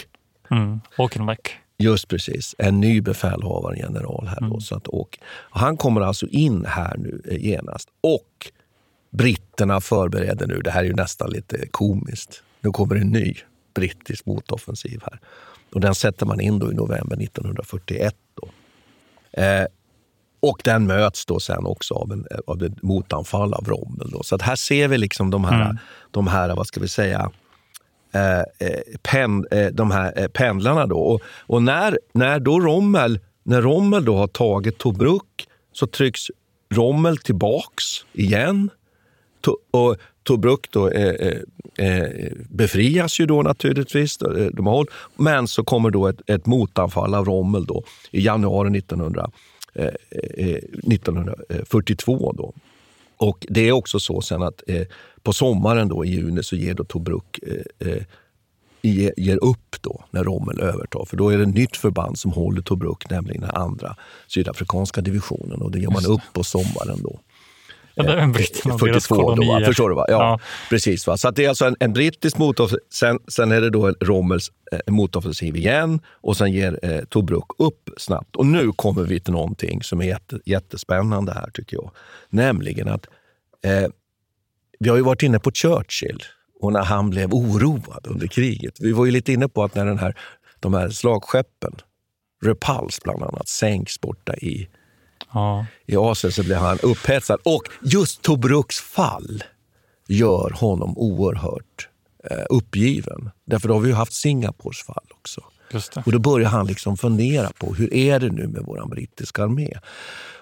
[0.50, 1.50] Mm, Åkenbeck.
[1.78, 4.40] Just precis, en ny befälhavare, general här.
[4.40, 4.60] Då, mm.
[4.60, 5.18] så att, och,
[5.50, 7.88] han kommer alltså in här nu eh, genast.
[8.00, 8.52] Och
[9.10, 13.34] britterna förbereder nu, det här är ju nästan lite komiskt, nu kommer en ny
[13.76, 15.20] brittisk motoffensiv här.
[15.74, 18.14] Och den sätter man in då i november 1941.
[18.34, 18.48] Då.
[19.42, 19.66] Eh,
[20.40, 24.10] och den möts då sen också av, en, av ett motanfall av Rommel.
[24.10, 24.22] Då.
[24.22, 25.78] Så att här ser vi liksom de här, mm.
[26.10, 27.30] de här vad ska vi säga,
[28.12, 28.44] eh, eh
[29.02, 30.86] pen, eh, de här eh, pendlarna.
[30.86, 30.98] Då.
[30.98, 36.22] Och, och, när, när då Rommel, när Rommel då har tagit Tobruk så trycks
[36.70, 38.70] Rommel tillbaks igen.
[39.46, 41.32] To, och Tobruk då, eh,
[41.78, 44.22] eh, befrias ju då naturligtvis.
[44.22, 48.78] Eh, de har, men så kommer då ett, ett motanfall av Rommel då, i januari
[48.78, 49.30] 1900,
[49.74, 49.90] eh,
[50.82, 52.32] 1942.
[52.32, 52.52] Då.
[53.16, 54.86] Och det är också så sen att eh,
[55.22, 57.40] på sommaren då, i juni så ger då Tobruk
[58.82, 61.04] ge, ger upp då när Rommel övertar.
[61.04, 65.62] För då är det ett nytt förband som håller Tobruk, nämligen den andra sydafrikanska divisionen.
[65.62, 67.20] Och det ger man upp på sommaren då.
[68.78, 69.62] 42 då, va?
[69.64, 69.94] Förstår du?
[69.94, 70.04] Va?
[70.08, 70.40] Ja, Ja.
[70.70, 71.06] Precis.
[71.06, 71.16] Va?
[71.16, 72.78] Så det är alltså en, en brittisk motoffensiv.
[72.92, 77.44] Sen, sen är det då en Rommels eh, motoffensiv igen och sen ger eh, Tobruk
[77.58, 78.36] upp snabbt.
[78.36, 81.90] Och nu kommer vi till någonting som är jätte, jättespännande här tycker jag.
[82.30, 83.06] Nämligen att
[83.64, 83.88] eh,
[84.78, 86.22] vi har ju varit inne på Churchill
[86.60, 88.74] och när han blev oroad under kriget.
[88.80, 90.14] Vi var ju lite inne på att när den här,
[90.60, 91.72] de här slagskeppen,
[92.44, 94.68] Repulse bland annat, sänks borta i
[95.32, 95.66] Ja.
[95.86, 97.40] i Asien så blir han upphetsad.
[97.44, 99.44] Och just Tobruks fall
[100.08, 101.88] gör honom oerhört
[102.50, 103.30] uppgiven.
[103.46, 105.40] Därför då har vi ju haft Singapores fall också.
[106.06, 109.78] Och då börjar han liksom fundera på hur är det nu med vår brittiska armé.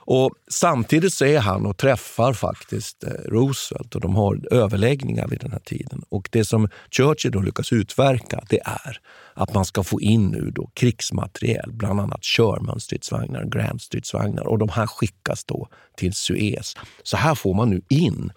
[0.07, 5.41] Och samtidigt så är han och träffar faktiskt eh, Roosevelt och de har överläggningar vid
[5.41, 6.03] den här tiden.
[6.09, 9.01] Och det som Churchill då lyckas utverka det är
[9.35, 14.87] att man ska få in nu då krigsmateriel, bland annat Sherman-stridsvagnar, Grant-stridsvagnar och de här
[14.87, 16.77] skickas då till Suez.
[17.03, 18.35] Så här får man nu in eh,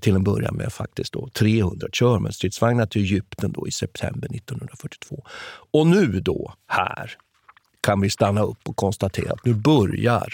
[0.00, 5.24] till en början med faktiskt då 300 Sherman-stridsvagnar till Egypten då i september 1942.
[5.72, 7.12] Och nu då, här,
[7.80, 10.28] kan vi stanna upp och konstatera att nu börjar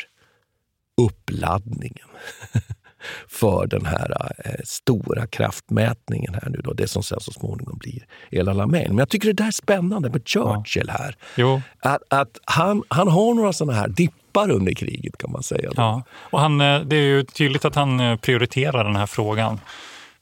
[0.96, 2.08] uppladdningen
[3.28, 8.06] för den här eh, stora kraftmätningen här nu då, det som sen så småningom blir
[8.30, 8.88] El Alamein.
[8.88, 11.16] Men jag tycker det där är spännande med Churchill här.
[11.36, 11.62] Jo.
[11.78, 13.88] Att, att han, han har några sådana här
[14.30, 15.70] dippar under kriget kan man säga.
[15.76, 16.02] Ja.
[16.30, 19.60] Och han, eh, det är ju tydligt att han eh, prioriterar den här frågan.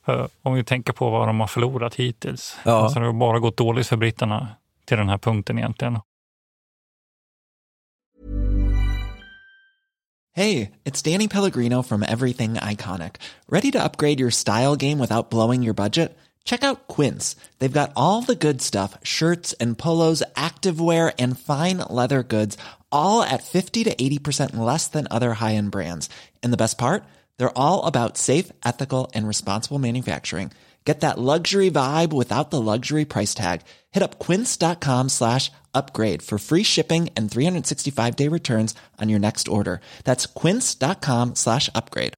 [0.05, 2.57] För Om vi tänker på vad de har förlorat hittills.
[2.65, 2.73] Ja.
[2.73, 4.49] Alltså det har bara gått dåligt för britterna
[4.85, 5.99] till den här punkten egentligen.
[10.37, 13.17] Hey, it's Danny Pellegrino from Everything Iconic.
[13.49, 16.17] Ready to upgrade your style game without blowing your budget?
[16.49, 17.37] Check out Quince.
[17.59, 22.57] They've got all the good stuff shirts and polos, activewear, and fine leather goods,
[22.93, 26.09] all at 50 to 80% less than other high end brands.
[26.43, 27.05] And the best part?
[27.39, 30.53] They're all about safe, ethical, and responsible manufacturing.
[30.85, 33.61] Get that luxury vibe without the luxury price tag.
[33.91, 39.49] Hit up quince.com slash upgrade for free shipping and 365 day returns on your next
[39.49, 39.83] order.
[40.05, 42.15] That's quince.com slash upgrade.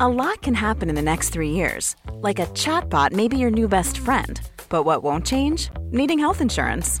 [0.00, 1.96] A lot can happen in the next three years.
[2.20, 4.38] Like a chatbot may be your new best friend.
[4.68, 5.70] But what won't change?
[5.90, 7.00] Needing health insurance.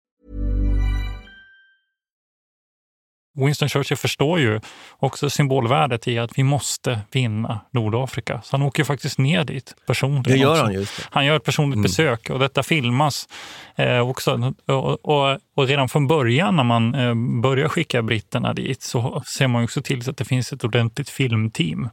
[3.33, 4.59] Winston Churchill förstår ju
[4.97, 8.41] också symbolvärdet i att vi måste vinna Nordafrika.
[8.43, 10.23] Så han åker faktiskt ner dit personligen.
[10.23, 10.63] Det gör också.
[10.63, 11.03] han just det.
[11.11, 11.83] Han gör ett personligt Mm.
[11.83, 13.27] besök och detta filmas
[13.75, 14.53] eh, också.
[14.65, 19.47] Och, och, och redan från början när man eh, börjar skicka britterna dit så ser
[19.47, 21.89] man också till så att det finns ett ordentligt filmteam.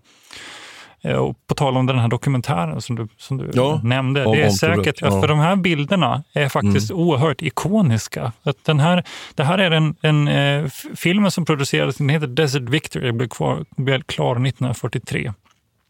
[1.02, 4.42] Eh, Och på tal om den här dokumentären som du, som du Ja, nämnde, det
[4.42, 5.20] är säkert, ja.
[5.20, 8.32] för de här bilderna är faktiskt oerhört ikoniska.
[8.42, 10.64] Att den här, det här är en, en eh,
[10.96, 15.32] filmen som producerades, den heter Desert Victory, blev, kvar, blev klar 1943.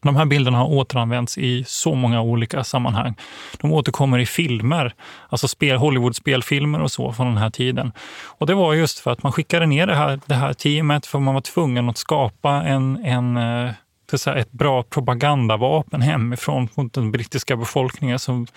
[0.01, 3.15] De här bilderna har återanvänts i så många olika sammanhang.
[3.61, 4.93] De återkommer i filmer,
[5.29, 7.91] alltså spel, Hollywood-spelfilmer och så från den här tiden.
[8.25, 11.19] Och det var just för att man skickade ner det här, det här teamet för
[11.19, 13.71] man var tvungen att skapa en, en eh,
[14.09, 18.47] så att säga, ett bra propagandavapen hemifrån mot den brittiska befolkningen som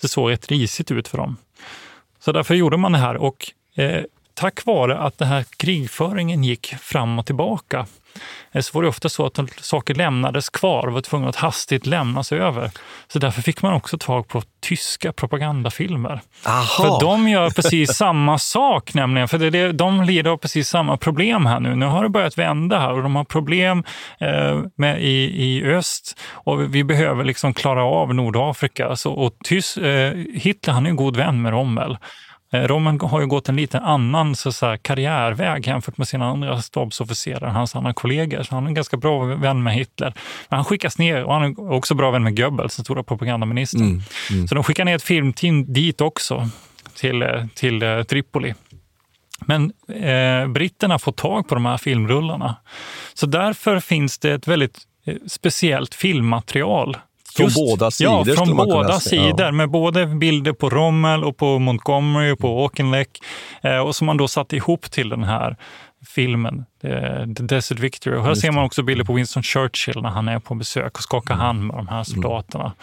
[0.00, 1.36] det såg rätt risigt ut för dem.
[2.18, 4.02] Så därför gjorde man det här och eh,
[4.38, 7.86] tack vare att den här krigföringen gick fram och tillbaka
[8.52, 11.86] Eh, så var det ofta så att saker lämnades kvar och var tvungna att hastigt
[11.86, 12.70] lämnas över.
[13.08, 16.20] Så därför fick man också tag på tyska propagandafilmer.
[16.46, 16.64] Aha.
[16.64, 19.28] För de gör precis samma sak nämligen.
[19.28, 21.76] För det, de lider av precis samma problem här nu.
[21.76, 23.84] Nu har det börjat vända här och de har problem
[24.18, 28.96] eh, med, i, i öst och vi behöver liksom klara av Nordafrika.
[28.96, 31.98] Så, och Tys, eh, Hitler han är en god vän med Rommel.
[32.50, 36.26] Eh, Roman har ju gått en lite annan så så här, karriärväg jämfört med sina
[36.26, 38.42] andra stabsofficerare, hans andra kollegor.
[38.42, 40.14] Så han är en ganska bra vän med Hitler.
[40.48, 43.82] Men han skickas ner och han är också bra vän med Goebbels, den stora propagandaministern.
[43.82, 44.48] Mm, mm.
[44.48, 46.48] Så de skickar ner ett filmteam dit också,
[46.94, 48.54] till, eh, till uh, Tripoli.
[49.40, 52.56] Men eh, britterna får tag på de här filmrullarna.
[53.14, 54.78] Så därför finns det ett väldigt
[55.26, 56.96] speciellt filmmaterial
[57.38, 58.28] från båda sidor?
[58.28, 59.52] Ja, från båda sidor ja.
[59.52, 63.18] med både bilder på Rommel och på Montgomery och på Auchinleck
[63.62, 65.56] eh, och som man då satte ihop till den här
[66.06, 66.64] filmen,
[67.36, 68.16] The Desert Victory.
[68.16, 71.02] Och här ser man också bilder på Winston Churchill när han är på besök och
[71.02, 71.46] skakar mm.
[71.46, 72.64] hand med de här soldaterna.
[72.64, 72.76] Mm.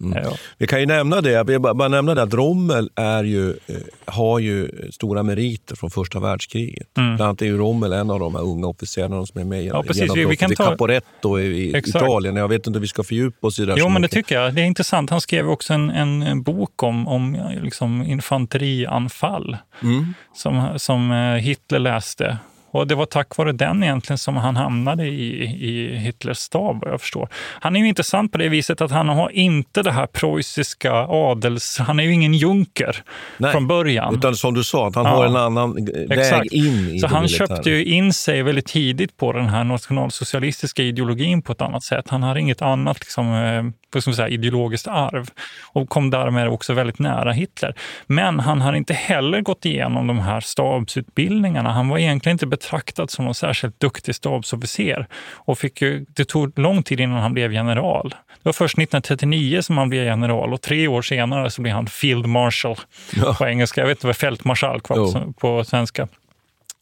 [0.00, 0.24] Mm.
[0.24, 0.32] Ja.
[0.58, 4.38] Vi kan ju nämna det, jag bara, nämna det att Rommel är ju, eh, har
[4.38, 6.98] ju stora meriter från första världskriget.
[6.98, 7.16] Mm.
[7.16, 9.82] Bland annat är ju Rommel en av de här unga officerarna som är med ja,
[9.82, 10.16] precis.
[10.16, 10.64] Vi, vi kan ta...
[10.64, 12.36] Caporetto i, i Italien.
[12.36, 13.74] Jag vet inte om vi ska fördjupa oss i det.
[13.76, 14.54] Jo, men det tycker jag.
[14.54, 15.10] Det är intressant.
[15.10, 20.14] Han skrev också en, en, en bok om, om liksom infanterianfall mm.
[20.34, 22.38] som, som eh, Hitler läste
[22.70, 26.92] och det var tack vare den egentligen som han hamnade i, i Hitlers stab, vad
[26.92, 27.28] jag förstår.
[27.60, 31.78] Han är ju intressant på det viset att han har inte det här preussiska adels...
[31.78, 33.02] Han är ju ingen junker
[33.36, 34.14] Nej, från början.
[34.14, 35.74] Utan som du sa, att han ja, har en annan
[36.08, 37.46] väg in i Så han militära.
[37.48, 42.08] köpte ju in sig väldigt tidigt på den här nationalsocialistiska ideologin på ett annat sätt.
[42.08, 45.30] Han har inget annat liksom, eh, vad ska man säga, ideologiskt arv
[45.72, 47.74] och kom därmed också väldigt nära Hitler.
[48.06, 51.72] Men han har inte heller gått igenom de här stabsutbildningarna.
[51.72, 56.58] Han var egentligen inte betraktad som någon särskilt duktig stabsofficer och fick ju, det tog
[56.58, 58.08] lång tid innan han blev general.
[58.10, 61.86] Det var först 1939 som han blev general och tre år senare så blev han
[61.86, 62.76] Field Marshal
[63.16, 63.34] ja.
[63.38, 63.80] på engelska.
[63.80, 66.08] Jag vet inte vad fältmarskalk var på svenska.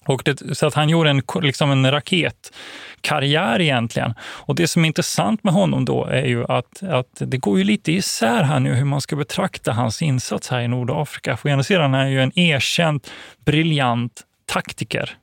[0.06, 4.14] Och det, så att han gjorde en, liksom en raketkarriär egentligen.
[4.20, 7.64] Och det som är intressant med honom då är ju att, att det går ju
[7.64, 11.36] lite isär här nu hur man ska betrakta hans insats här i Nordafrika.
[11.36, 13.10] För å ena sidan är han ju en erkänt
[13.44, 15.16] briljant taktiker.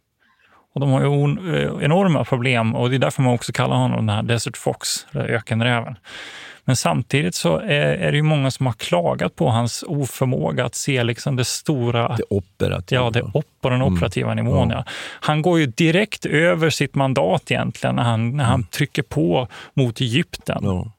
[0.73, 1.07] Och de har ju
[1.55, 5.07] eh, enorma problem och det är därför man också kallar honom den här Desert Fox,
[5.13, 5.95] ökenräven.
[6.65, 10.75] Men samtidigt så är, är det ju många som har klagat på hans oförmåga att
[10.75, 12.15] se liksom det stora...
[12.17, 13.01] Det operativa.
[13.01, 13.93] Ja, det op på den mm.
[13.93, 14.45] operativa mm.
[14.45, 14.69] nivån.
[14.69, 14.83] Ja.
[15.19, 18.67] Han går ju direkt över sitt mandat egentligen när han, när han mm.
[18.67, 20.59] trycker på mot Egypten.
[20.61, 20.91] Ja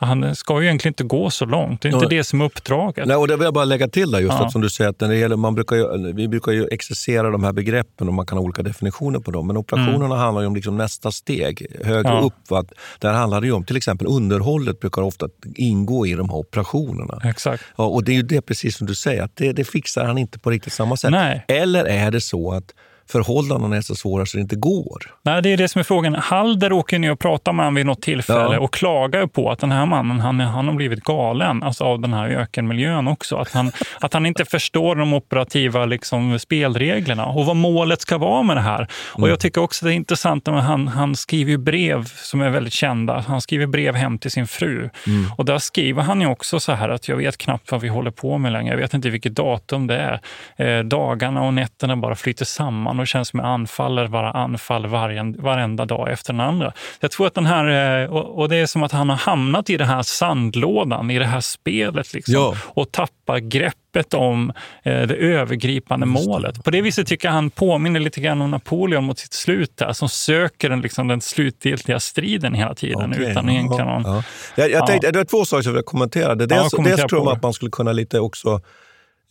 [0.00, 1.82] han ska ju egentligen inte gå så långt.
[1.82, 2.08] Det är inte ja.
[2.08, 3.06] det som är uppdraget.
[3.06, 4.46] Nej, och det vill jag bara lägga till där, just ja.
[4.46, 7.30] att som du säger, att när det gäller, man brukar ju, vi brukar ju exercera
[7.30, 9.46] de här begreppen och man kan ha olika definitioner på dem.
[9.46, 10.18] Men operationerna mm.
[10.18, 12.20] handlar ju om liksom nästa steg, högre ja.
[12.20, 12.52] upp.
[12.52, 16.36] Att, där handlar det ju om till exempel underhållet brukar ofta ingå i de här
[16.36, 17.20] operationerna.
[17.24, 17.64] Exakt.
[17.76, 20.18] Ja, och det är ju det precis som du säger, att det, det fixar han
[20.18, 21.10] inte på riktigt samma sätt.
[21.10, 21.44] Nej.
[21.48, 22.74] Eller är det så att
[23.10, 24.98] förhållandena är så svåra så det inte går.
[25.22, 26.14] Nej, det är det som är frågan.
[26.14, 28.60] Halder åker ner och pratar med honom vid något tillfälle ja.
[28.60, 32.12] och klagar på att den här mannen han, han har blivit galen alltså av den
[32.12, 33.36] här ökenmiljön också.
[33.36, 38.42] Att han, att han inte förstår de operativa liksom, spelreglerna och vad målet ska vara
[38.42, 38.78] med det här.
[38.78, 38.88] Mm.
[39.14, 42.72] Och Jag tycker också det är intressant att han, han skriver brev som är väldigt
[42.72, 43.24] kända.
[43.26, 44.90] Han skriver brev hem till sin fru.
[45.06, 45.30] Mm.
[45.36, 48.10] Och där skriver han ju också så här att jag vet knappt vad vi håller
[48.10, 48.72] på med längre.
[48.72, 50.20] Jag vet inte vilket datum det är.
[50.56, 55.84] Eh, dagarna och nätterna bara flyter samman och känns som anfaller bara anfall varje, varenda
[55.84, 56.72] dag efter den andra.
[57.00, 59.76] Jag tror att den här, eh, och det är som att han har hamnat i
[59.76, 62.54] den här sandlådan, i det här spelet liksom, ja.
[62.64, 66.64] och tappar greppet om eh, det övergripande målet.
[66.64, 69.92] På det viset tycker jag han påminner lite grann om Napoleon mot sitt slut där,
[69.92, 73.30] som söker den, liksom, den slutgiltiga striden hela tiden okay.
[73.30, 74.02] utan egentligen någon...
[74.02, 74.22] Ja.
[74.56, 76.46] Jag, jag tänkte, Det var två saker som jag kommenterade.
[76.46, 78.60] Dels, ja, dels tror jag att man skulle kunna lite också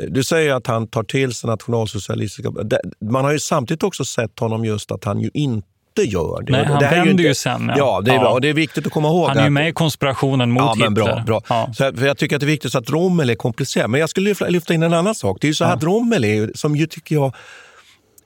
[0.08, 2.52] du säger att han tar till sig nationalsocialistiska...
[3.02, 6.52] Man har ju samtidigt också sett honom just att han ju inte gör det.
[6.52, 7.68] Nej, han det vänder ju sen.
[7.68, 8.22] Ja, ja det är ja.
[8.22, 8.30] bra.
[8.30, 9.28] Och det är viktigt att komma ihåg.
[9.28, 11.14] Han är ju med i konspirationen mot ja, men Hitler.
[11.14, 11.42] Bra, bra.
[11.50, 11.74] Ja.
[11.74, 13.90] Så, för jag tycker att det är viktigt att Rommel är komplicerad.
[13.90, 15.38] Men jag skulle lyfta in en annan sak.
[15.42, 17.26] Det är ju så här att Rommel är, som ju tycker jag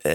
[0.04, 0.12] eh,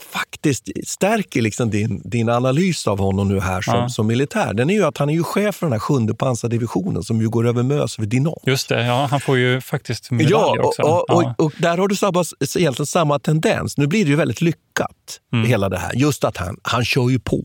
[0.00, 3.88] faktiskt stärker liksom din, din analys av honom nu här som, ja.
[3.88, 4.54] som militär.
[4.54, 7.28] Den är ju att han är ju chef för den här sjunde pansardivisionen som ju
[7.28, 8.42] går över Mös över Dinant.
[8.46, 10.82] Just det, ja, han får ju faktiskt medalj ja, också.
[10.82, 11.34] Och, och, ja.
[11.38, 12.24] och, och, där har du samma,
[12.56, 13.78] egentligen samma tendens.
[13.78, 15.46] Nu blir det ju väldigt lyckat, mm.
[15.46, 15.92] hela det här.
[15.94, 17.44] Just att han, han kör ju på.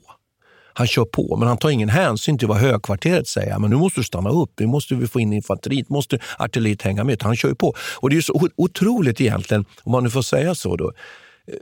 [0.73, 3.59] Han kör på, men han tar ingen hänsyn till vad högkvarteret säger.
[3.59, 7.03] Men nu måste du stanna upp, nu måste vi få in infanteriet, måste artilleriet hänga
[7.03, 7.23] med.
[7.23, 7.73] Han kör ju på.
[7.95, 10.91] Och det är så otroligt egentligen, om man nu får säga så, då,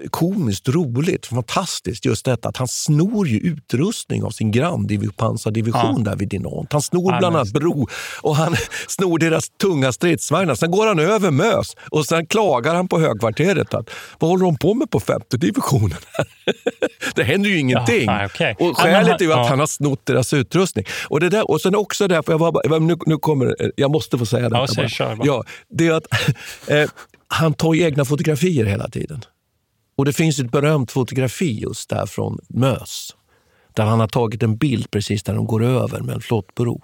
[0.10, 2.06] komiskt roligt, fantastiskt.
[2.06, 6.12] Just detta att han snor ju utrustning av sin grannpansardivision ja.
[6.12, 6.74] där vid Dinant.
[6.74, 7.88] Han snor bland annat bro
[8.22, 8.56] och han
[8.88, 10.56] snor deras tunga stridsvagnar.
[10.56, 13.90] Sen går han över Mös och sen klagar han på högkvarteret att
[14.20, 15.98] vad håller de på med på femte divisionen?
[17.16, 18.06] det händer ju ingenting.
[18.06, 18.56] Ja, okay.
[18.60, 20.86] Och skälet är ju att han har snott deras utrustning.
[21.10, 24.26] Och, det där, och sen också därför, jag, bara, nu, nu kommer, jag måste få
[24.26, 24.58] säga det.
[25.24, 26.08] Ja, det är att
[26.68, 26.90] eh,
[27.28, 29.22] han tar egna fotografier hela tiden.
[30.00, 33.16] Och det finns ett berömt fotografi just där från Mös.
[33.74, 36.82] Där han har tagit en bild precis där de går över med en flottbro.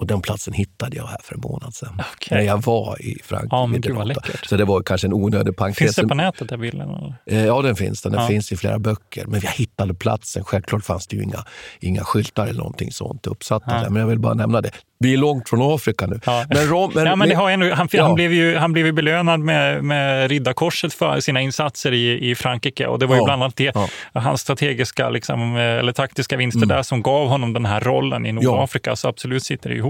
[0.00, 2.02] Och den platsen hittade jag här för en månad sedan.
[2.16, 2.38] Okay.
[2.38, 3.56] När jag var i Frankrike.
[3.56, 4.16] Ja, men gud.
[4.42, 5.78] Så det var kanske en onödig parentes.
[5.78, 6.90] Finns det på nätet, den bilden?
[6.90, 7.14] Eller?
[7.26, 8.02] Eh, ja, den finns.
[8.02, 8.28] Den, den ja.
[8.28, 9.26] finns i flera böcker.
[9.26, 10.44] Men jag hittade platsen.
[10.44, 11.44] Självklart fanns det ju inga,
[11.80, 13.82] inga skyltar eller någonting sånt uppsatta ja.
[13.82, 13.90] där.
[13.90, 14.70] Men jag vill bara nämna det.
[15.02, 16.20] Vi är långt från Afrika nu.
[16.26, 16.44] Ja.
[16.48, 18.02] Men, Rom, men, ja, men det har ändå, han, ja.
[18.02, 22.34] han, blev ju, han blev ju belönad med, med Riddarkorset för sina insatser i, i
[22.34, 22.86] Frankrike.
[22.86, 23.76] Och det var ju bland annat det,
[24.12, 26.68] hans strategiska liksom, eller taktiska vinster mm.
[26.68, 28.96] där som gav honom den här rollen i Nordafrika.
[28.96, 29.89] Så absolut sitter det ihop.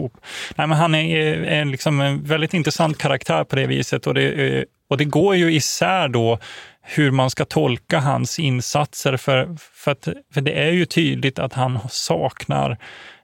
[0.57, 4.07] Nej, men han är, är liksom en väldigt intressant karaktär på det viset.
[4.07, 6.39] Och det, och det går ju isär då
[6.83, 9.17] hur man ska tolka hans insatser.
[9.17, 12.79] För, för, att, för det är ju tydligt att han saknar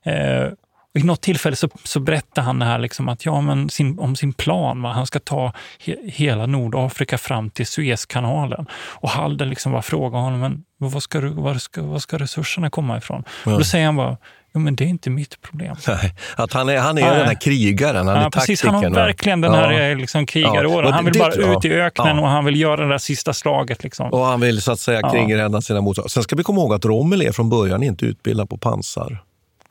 [0.05, 0.49] eh,
[0.97, 4.33] vid något tillfälle så, så berättar han här liksom att, ja, men sin, om sin
[4.33, 4.83] plan.
[4.83, 4.93] Va?
[4.93, 5.53] Han ska ta
[5.85, 8.67] he, hela Nordafrika fram till Suezkanalen.
[8.73, 12.99] Och Halden liksom bara frågar honom, men var ska, var ska, var ska resurserna komma
[12.99, 13.25] ifrån?
[13.45, 13.53] Ja.
[13.53, 14.17] Och då säger han bara,
[14.57, 15.77] Jo, men det är inte mitt problem.
[15.89, 17.19] Nej, att han är, han är Nej.
[17.19, 19.95] den här krigaren, han ja, är precis, Han har verkligen den här ja.
[19.95, 20.93] liksom, krigaråren.
[20.93, 23.83] Han vill det, bara ut i öknen och han vill göra det där sista slaget.
[23.83, 24.13] Liksom.
[24.13, 26.11] Och han vill så att säga kringrädda sina motståndare.
[26.11, 29.23] Sen ska vi komma ihåg att Rommel är från början inte utbildad på pansar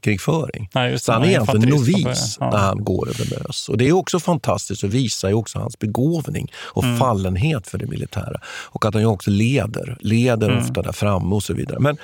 [0.05, 0.69] krigföring.
[0.73, 2.49] Nej, så han är egentligen novis ja.
[2.49, 3.69] när han går över mös.
[3.69, 6.97] Och det är också fantastiskt och visar ju också hans begåvning och mm.
[6.97, 8.41] fallenhet för det militära.
[8.45, 10.63] Och att han ju också leder, leder mm.
[10.63, 11.79] ofta där framme och så vidare.
[11.79, 11.97] Men,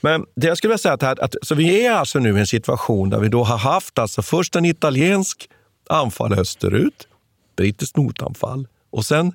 [0.00, 2.46] men det jag skulle vilja säga att, att så vi är alltså nu i en
[2.46, 5.48] situation där vi då har haft alltså först en italiensk
[5.88, 7.08] anfall österut,
[7.56, 9.32] brittiskt motanfall och sen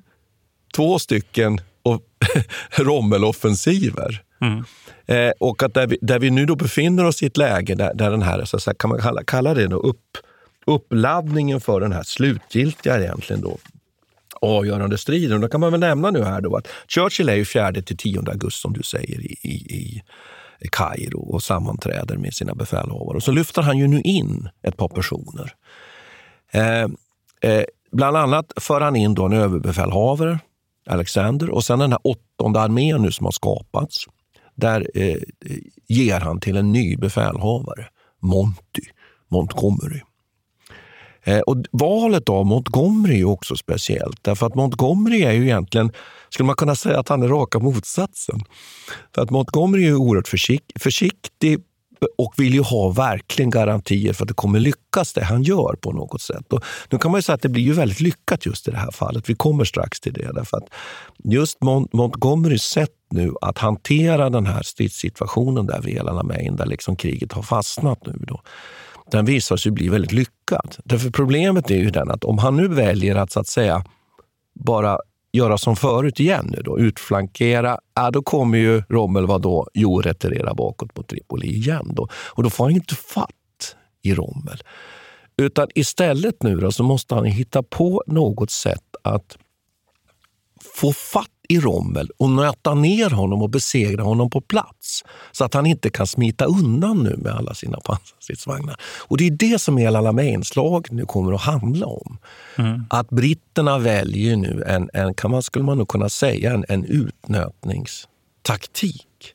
[0.74, 1.60] två stycken
[2.76, 4.23] Rommeloffensiver.
[4.44, 4.64] Mm.
[5.06, 7.94] Eh, och att där vi, där vi nu då befinner oss i ett läge där,
[7.94, 10.18] där den här, så säga, kan man kalla, kalla det då upp,
[10.66, 13.58] uppladdningen för den här slutgiltiga egentligen då,
[14.40, 15.40] avgörande striden.
[15.40, 18.18] Då kan man väl nämna nu här då att Churchill är ju 4 till 10
[18.18, 20.02] augusti som du säger i, i,
[20.60, 23.16] i Kairo och sammanträder med sina befälhavare.
[23.16, 25.52] Och så lyfter han ju nu in ett par personer.
[26.52, 26.86] Eh,
[27.40, 30.38] eh, bland annat för han in då en överbefälhavare,
[30.86, 34.06] Alexander, och sen den här åttonde armén nu som har skapats
[34.54, 35.18] där eh,
[35.88, 37.88] ger han till en ny befälhavare,
[38.22, 38.82] Monty,
[39.30, 40.00] Montgomery.
[41.24, 45.92] Eh, och valet av Montgomery är också speciellt, därför att Montgomery är ju egentligen,
[46.28, 48.40] skulle man kunna säga att han är raka motsatsen.
[49.14, 51.58] För att Montgomery är oerhört försikt, försiktig,
[52.18, 55.92] och vill ju ha verkligen garantier för att det kommer lyckas det han gör på
[55.92, 56.52] något sätt.
[56.52, 58.76] Och nu kan man ju säga att det blir ju väldigt lyckat just i det
[58.76, 59.30] här fallet.
[59.30, 60.32] Vi kommer strax till det.
[60.32, 60.68] Därför att
[61.24, 66.66] just Mont Montgomerys sätt nu att hantera den här stridssituationen där vid El Alamein, där
[66.66, 68.14] liksom kriget har fastnat nu.
[68.18, 68.40] Då,
[69.10, 70.76] den visar sig bli väldigt lyckad.
[70.84, 73.84] Därför problemet är ju den att om han nu väljer att så att säga
[74.54, 74.98] bara
[75.32, 79.68] göra som förut igen, nu då, utflankera, ja, då kommer ju Rommel vadå?
[79.74, 81.92] Jo, retirera bakåt mot Tripoli igen.
[81.94, 82.08] Då.
[82.14, 84.62] Och då får han inte fatt i Rommel.
[85.36, 89.38] Utan istället nu då, så måste han hitta på något sätt att
[90.74, 95.04] få fatt i Rommel och nöta ner honom och besegra honom på plats.
[95.32, 98.76] Så att han inte kan smita undan nu med alla sina pansarstridsvagnar.
[98.82, 102.18] Och det är det som hela Alamein-slaget nu kommer att handla om.
[102.56, 102.84] Mm.
[102.90, 106.84] Att britterna väljer nu en, en kan man, skulle man nog kunna säga, en, en
[106.84, 109.34] utnötningstaktik.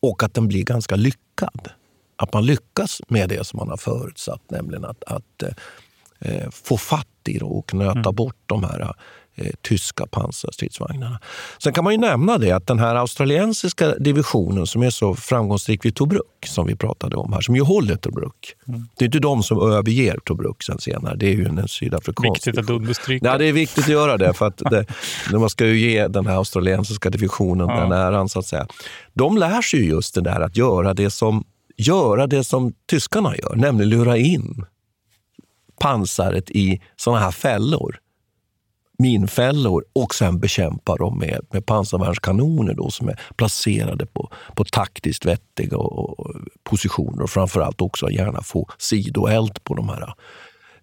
[0.00, 1.68] Och att den blir ganska lyckad.
[2.16, 5.42] Att man lyckas med det som man har förutsatt, nämligen att, att
[6.18, 8.14] eh, få fatt i och nöta mm.
[8.14, 8.94] bort de här
[9.38, 11.20] eh, tyska pansarstridsvagnarna.
[11.62, 15.84] Sen kan man ju nämna det att den här australiensiska divisionen som är så framgångsrik
[15.84, 18.54] vid Tobruk, som vi pratade om här, som ju håller Tobruk.
[18.68, 18.88] Mm.
[18.96, 22.58] Det är inte de som överger Tobruk sen senare, det är ju en sydafrikansk Viktigt
[22.58, 23.26] att understryka.
[23.26, 24.86] Ja, det är viktigt att göra det, för att det,
[25.38, 27.80] man ska ju ge den här australiensiska divisionen ja.
[27.80, 28.66] den äran, så att säga.
[29.14, 31.44] De lär sig just det där att göra det som,
[31.76, 34.64] göra det som tyskarna gör, nämligen lura in
[35.80, 37.98] pansaret i såna här fällor
[38.98, 45.24] minfällor och sen bekämpa dem med, med pansarvärnskanoner då, som är placerade på, på taktiskt
[45.24, 46.34] vettiga och, och
[46.64, 50.14] positioner och framförallt också gärna få sidoeld på de här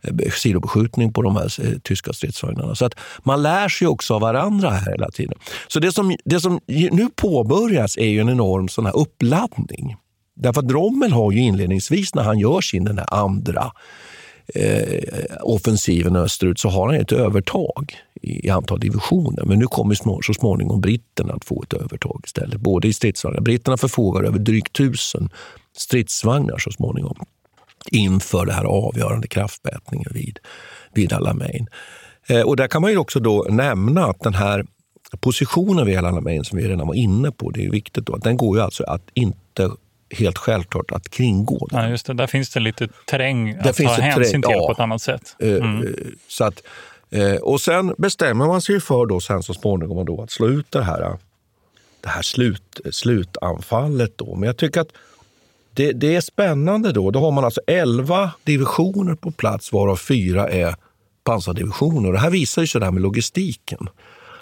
[0.02, 2.76] eh, sidobeskjutning på de här eh, tyska stridsvagnarna.
[2.76, 5.38] Så att man lär sig också av varandra här hela tiden.
[5.68, 9.96] Så det som, det som nu påbörjas är ju en enorm sån här uppladdning.
[10.36, 13.72] Därför att Rommel har ju inledningsvis när han gör sin den här andra
[14.48, 15.04] eh,
[15.42, 19.44] offensiven österut så har han ett övertag i, i antal divisioner.
[19.46, 23.42] Men nu kommer små, så småningom britterna att få ett övertag istället, både i stridsvagnar.
[23.42, 25.30] Britterna förfogar över drygt tusen
[25.78, 27.16] stridsvagnar så småningom
[27.92, 30.40] inför den här avgörande kraftmätningen vid,
[30.94, 31.68] vid Alamein.
[32.28, 34.66] Eh, och där kan man ju också då nämna att den här
[35.20, 38.38] positionen vid Alamein som vi redan var inne på, det är viktigt då, att den
[38.38, 39.70] går ju alltså att inte
[40.10, 41.68] helt självklart att kringgå.
[41.72, 42.14] Ja, just det.
[42.14, 44.68] Där finns det lite terräng att ta hänsyn till ja.
[44.68, 45.36] på ett annat sätt.
[45.40, 45.96] Eh, mm.
[46.28, 46.64] Så att,
[47.10, 50.72] eh, och sen bestämmer man sig för då, sen så småningom då, att slå ut
[50.72, 51.18] det här,
[52.02, 54.18] det här slut, slutanfallet.
[54.18, 54.36] Då.
[54.36, 54.92] Men jag tycker att
[55.74, 57.12] det, det, är spännande då.
[57.12, 60.76] Då har man alltså 11 divisioner på plats varav fyra är
[61.24, 62.12] pansardivisioner.
[62.12, 63.90] Det här visar sig det här med logistiken.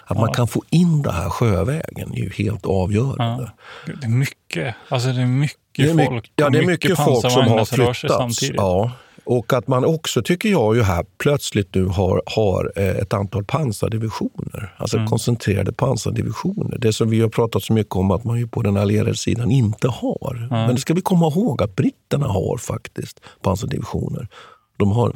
[0.06, 0.20] Att ja.
[0.20, 3.52] man kan få in det här sjövägen är ju helt avgörande.
[3.86, 3.92] Ja.
[4.00, 6.32] Det är mycket, alltså det är mycket det är mycket, folk.
[6.36, 8.42] Ja, det är mycket, mycket folk som har flyttats.
[8.42, 8.90] Ja.
[9.24, 13.44] Och att man också, tycker jag, ju här plötsligt nu har, har eh, ett antal
[13.44, 14.74] pansardivisioner.
[14.76, 15.08] Alltså mm.
[15.08, 16.78] koncentrerade pansardivisioner.
[16.78, 19.50] Det som vi har pratat så mycket om att man ju på den allierade sidan
[19.50, 20.36] inte har.
[20.36, 20.48] Mm.
[20.48, 24.28] Men det ska vi komma ihåg att britterna har faktiskt pansardivisioner.
[24.76, 25.12] De har,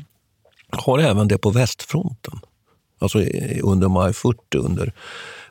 [0.71, 2.41] har även det på västfronten.
[2.99, 3.19] Alltså
[3.63, 4.93] under maj 40, under,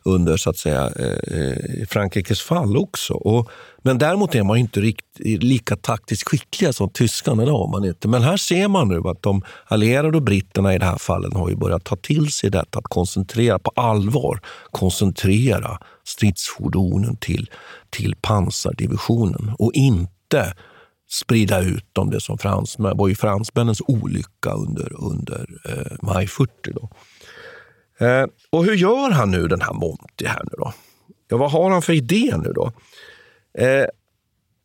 [0.04, 3.14] under så att säga, eh, eh, Frankrikes fall också.
[3.14, 3.50] Och,
[3.82, 7.45] men däremot är man inte riktigt, lika taktiskt skickliga som tyskarna.
[7.45, 8.08] Det har man inte.
[8.08, 11.50] Men här ser man nu att de allierade och britterna i det här fallet har
[11.50, 14.39] ju börjat ta till sig detta att koncentrera på allvar
[14.72, 17.50] koncentrera stridsfordonen till,
[17.89, 20.54] till pansardivisionen och inte
[21.10, 22.10] sprida ut dem.
[22.10, 26.52] Det som fransmän, var ju fransmännens olycka under, under eh, maj 40.
[26.64, 26.89] Då.
[27.98, 30.74] Eh, och hur gör han nu den här Monty här nu då?
[31.28, 32.72] Ja, vad har han för idé nu då?
[33.58, 33.86] Eh,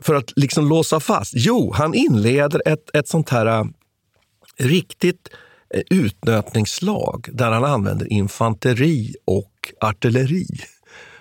[0.03, 1.33] för att liksom låsa fast?
[1.37, 3.65] Jo, han inleder ett, ett sånt här eh,
[4.57, 5.29] riktigt
[5.75, 10.47] eh, utnötningsslag där han använder infanteri och artilleri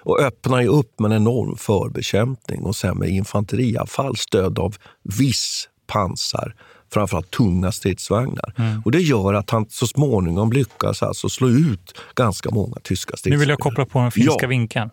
[0.03, 5.70] och öppnar ju upp med en enorm förbekämpning och sen med infanteriavfall stöd av viss
[5.88, 6.55] pansar
[6.94, 8.54] framförallt tunga stridsvagnar.
[8.58, 8.82] Mm.
[8.86, 13.38] Och Det gör att han så småningom lyckas alltså slå ut ganska många tyska stridsvagnar.
[13.38, 14.48] Nu vill jag koppla på den finska ja.
[14.48, 14.89] vinkeln.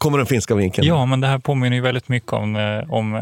[0.00, 0.86] Kommer den finska vinkeln?
[0.86, 3.20] Ja, men det här påminner ju väldigt mycket om, eh, om eh,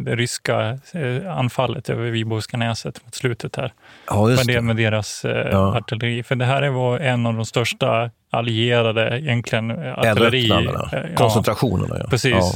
[0.00, 3.72] det ryska eh, anfallet över Viborgska näset mot slutet här.
[4.06, 4.60] Ja, just det.
[4.60, 5.76] Med deras ja.
[5.76, 6.22] artilleri.
[6.22, 10.68] För det här var en av de största allierade egentligen artilleri...
[11.16, 12.06] Koncentrationerna, ja.
[12.10, 12.32] Precis.
[12.32, 12.52] Ja.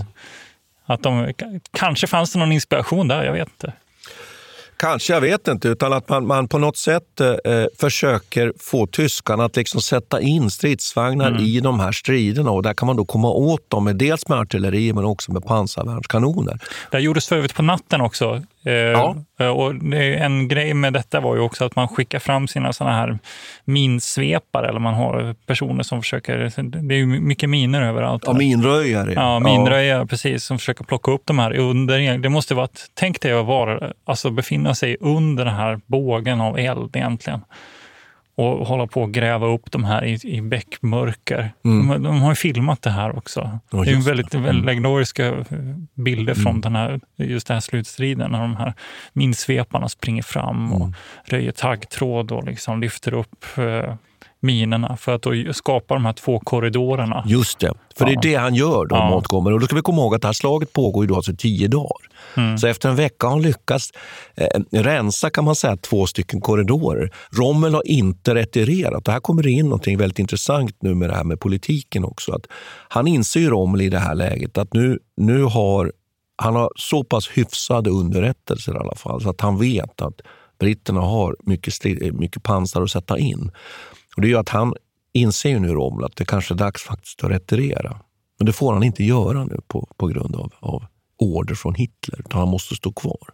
[0.87, 1.33] Att de,
[1.73, 3.73] kanske fanns det någon inspiration där, jag vet inte.
[4.83, 5.69] Kanske, jag vet inte.
[5.69, 10.51] Utan att man, man på något sätt eh, försöker få tyskarna att liksom sätta in
[10.51, 11.43] stridsvagnar mm.
[11.43, 12.51] i de här striderna.
[12.51, 15.45] Och där kan man då komma åt dem med dels med artilleri men också med
[15.45, 16.59] pansarvärnskanoner.
[16.91, 18.43] Det gjordes för övrigt på natten också.
[18.65, 19.17] Eh, ja.
[19.51, 23.19] Och en grej med detta var ju också att man skickar fram sina såna här
[23.65, 26.39] minsvepare, eller man har personer som försöker,
[26.87, 28.23] det är ju mycket miner överallt.
[28.27, 29.13] Ja, minröjare.
[29.13, 30.07] Ja, minröjare, ja.
[30.07, 32.19] precis, som försöker plocka upp de här under.
[32.19, 36.59] Det måste vara, tänk dig att vara, alltså befinna sig under den här bågen av
[36.59, 37.41] eld egentligen
[38.35, 41.53] och hålla på att gräva upp de här i, i bäckmörker.
[41.65, 41.89] Mm.
[41.89, 43.59] De, de, har ju filmat det här också.
[43.71, 44.65] Ja, det är väldigt, väldigt mm.
[44.65, 45.45] legendariska
[45.95, 46.61] bilder från mm.
[46.61, 48.75] den här, just den här slutstriden när de här
[49.13, 50.95] minsveparna springer fram och mm.
[51.25, 53.95] röjer taggtråd och liksom lyfter upp eh,
[54.43, 57.25] minerna för att skapa de här två korridorerna.
[57.27, 59.11] Just det, för det är det han gör då, ja.
[59.11, 59.55] Montgomery.
[59.55, 61.69] Och då ska vi komma ihåg att det här slaget pågår ju då alltså tio
[61.69, 62.09] dagar.
[62.37, 62.59] Mm.
[62.59, 63.91] Så efter en vecka har han lyckats
[64.35, 67.11] eh, rensa kan man säga två stycken korridorer.
[67.39, 69.09] Rommel har inte retirerat.
[69.09, 72.33] Och här kommer det in något väldigt intressant nu med det här med politiken också.
[72.33, 72.47] Att
[72.89, 75.93] han inser ju Rommel i det här läget att nu, nu har
[76.37, 80.21] han har så pass hyfsade underrättelser i alla fall så att han vet att
[80.59, 81.75] britterna har mycket,
[82.15, 83.51] mycket pansar att sätta in.
[84.17, 84.75] Och det gör att han
[85.13, 88.01] inser ju nu Rommel att det kanske är dags faktiskt att retirera.
[88.39, 90.85] Men det får han inte göra nu på, på grund av, av
[91.19, 93.29] order från Hitler, utan han måste stå kvar.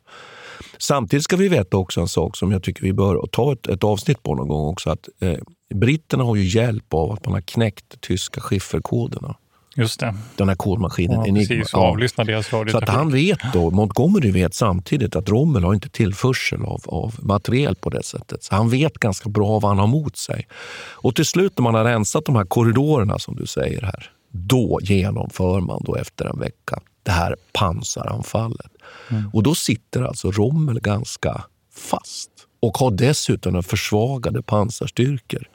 [0.78, 3.84] Samtidigt ska vi veta också en sak som jag tycker vi bör ta ett, ett
[3.84, 4.90] avsnitt på någon gång också.
[4.90, 5.38] Att eh,
[5.74, 9.36] Britterna har ju hjälp av att man har knäckt tyska skifferkoderna.
[9.78, 10.14] Just det.
[10.36, 11.26] Den här kodmaskinen.
[11.26, 11.78] Ja, precis, ja.
[11.78, 16.64] avlyssna deras Så att han vet då, Montgomery vet samtidigt att Rommel har inte tillförsel
[16.64, 18.42] av, av materiel på det sättet.
[18.44, 20.46] Så han vet ganska bra vad han har mot sig.
[20.80, 24.78] Och till slut när man har rensat de här korridorerna som du säger här, då
[24.82, 28.72] genomför man då efter en vecka det här pansaranfallet.
[29.10, 29.30] Mm.
[29.32, 32.30] Och då sitter alltså Rommel ganska fast.
[32.60, 35.48] och har dessutom försvagade pansarstyrkor.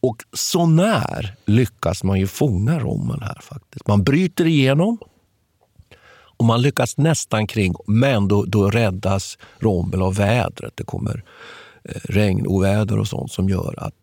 [0.00, 3.86] Och så när lyckas man ju fånga Rommel här faktiskt.
[3.86, 4.98] Man bryter igenom
[6.38, 10.72] och man lyckas nästan kring, men då, då räddas Rommel av vädret.
[10.76, 11.24] Det kommer
[11.84, 13.94] eh, regn, oväder och sånt som gör att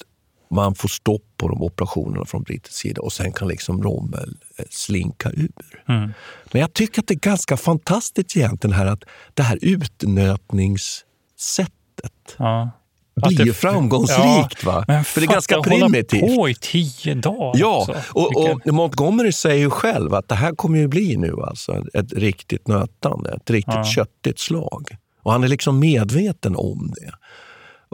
[0.49, 4.65] man får stopp på de operationerna från brittisk sida och sen kan liksom Rommel eh,
[4.69, 5.83] slinka ur.
[5.87, 6.13] Mm.
[6.51, 12.69] Men jag tycker att det är ganska fantastiskt egentligen här att det här utnötningssättet Ja.
[13.15, 14.63] Blir ju framgångsrikt.
[14.63, 14.85] Ja, va?
[14.87, 16.35] Men För det är ganska fatta, hålla primitivt.
[16.35, 17.95] på i tio dagar Ja, också.
[18.13, 21.83] och, Vilken- och Montgomery säger ju själv att det här kommer ju bli nu alltså
[21.93, 23.83] ett riktigt nötande, ett riktigt Ja.
[23.83, 24.87] köttigt slag.
[25.23, 27.11] Och han är liksom medveten om det.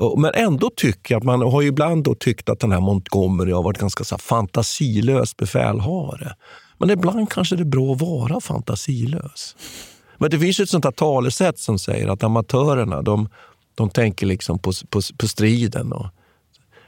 [0.04, 2.80] Och- Men ändå tycker jag att man har ju ibland då tyckt att den här
[2.80, 6.36] Montgomery har varit ganska så här fantasilös befälhavare.
[6.78, 9.56] Men ibland kanske det är bra att vara fantasilös.
[10.18, 13.30] Men det finns ju ett sånt här talesätt som säger att amatörerna de,
[13.82, 15.94] de tänker liksom på, på, på striden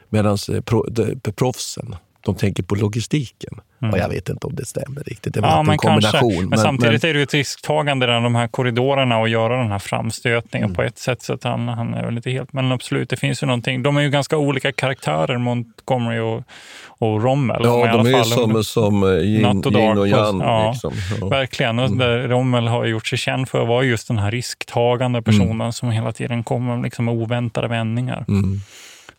[0.10, 0.86] medan eh, pro,
[1.36, 1.96] proffsen
[2.26, 3.54] de tänker på logistiken.
[3.92, 5.34] Och jag vet inte om det stämmer riktigt.
[5.34, 5.56] Det var Mm.
[5.56, 6.32] Ja, en men kombination.
[6.32, 6.48] kanske.
[6.50, 9.80] Men, samtidigt är det ju ett risktagande där de här korridorerna och göra den här
[9.80, 10.76] framstötningen Mm.
[10.76, 11.22] på ett sätt.
[11.22, 12.54] Så att han, han är väl inte helt...
[12.54, 13.84] Men absolut, det finns ju någonting.
[13.84, 16.44] De är ju ganska olika karaktärer, Montgomery och,
[16.88, 17.62] och Rommel.
[17.64, 20.40] Ja, i de är ju som, som eh, yin, Natt och yin och yang.
[20.42, 20.94] Ja, Liksom.
[21.22, 21.28] Ja.
[21.28, 21.80] Verkligen.
[21.80, 25.74] Och där Rommel har gjort sig känd för att vara just den här risktagande personen
[25.74, 28.26] som hela tiden kommer liksom med oväntade vändningar.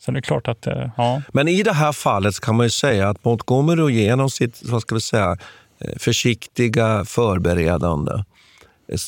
[0.04, 1.22] Så det är klart att, eh, ja.
[1.32, 4.94] Men i det här fallet kan man ju säga att Montgomery genom sitt vad ska
[4.94, 5.36] vi säga,
[5.80, 8.12] eh, försiktiga förberedande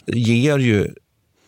[0.07, 0.94] ger ju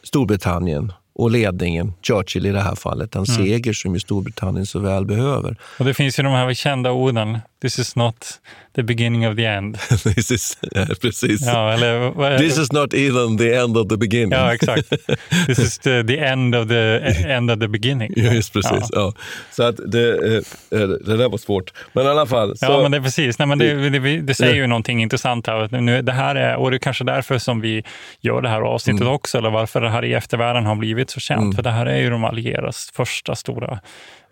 [0.03, 3.37] Storbritannien och ledningen, Churchill i det här fallet, en Mm.
[3.47, 5.57] seger som ju Storbritannien så väl behöver.
[5.79, 7.39] Och det finns ju de här kända orden.
[7.61, 8.41] This is not
[8.75, 9.79] the beginning of the end.
[10.15, 11.47] This is, ja, precis.
[11.47, 14.33] Ja, eller, This is not even the end of the beginning.
[14.33, 14.89] Ja, exakt.
[15.47, 18.13] This is the, the end of the end of the beginning.
[18.17, 18.89] Just precis.
[18.93, 19.13] Ja.
[19.51, 21.73] Så att det, eh, eh, det där var svårt.
[21.93, 22.57] Men i alla fall.
[22.57, 23.39] Så, Ja, men det är precis.
[23.39, 25.81] Nej, men det, det, det säger ju någonting intressant här.
[25.81, 27.85] Nu, det här är, och det är kanske därför som vi
[28.21, 29.13] gör det här avsnittet Mm.
[29.13, 31.57] också, eller varför det här i eftervärlden har blivit så känt.
[31.57, 33.81] För det här är ju de allieras första stora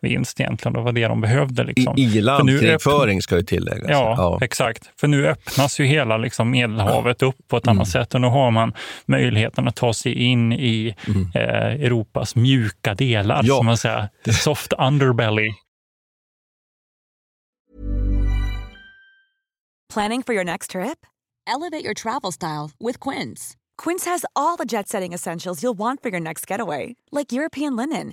[0.00, 0.72] vinst egentligen.
[0.72, 1.64] Det var det de behövde.
[1.64, 1.94] Liksom.
[1.98, 3.90] I, i För nu landkrigföring ska ju tilläggas.
[3.90, 4.90] Ja, exakt.
[5.00, 7.76] För nu öppnas ju hela liksom Medelhavet upp på ett Mm.
[7.78, 8.72] annat sätt och nu har man
[9.06, 10.94] möjligheten att ta sig in i
[11.34, 11.40] eh,
[11.86, 13.46] Europas mjuka delar, Mm.
[13.46, 13.56] Ja.
[13.56, 14.08] som man säger.
[14.24, 15.50] The soft underbelly.
[19.94, 21.06] Planning for your next trip?
[21.46, 23.56] Elevate your travel style with Quince.
[23.84, 27.76] Quince has all the jet setting essentials you'll want for your next getaway, like European
[27.76, 28.12] linen,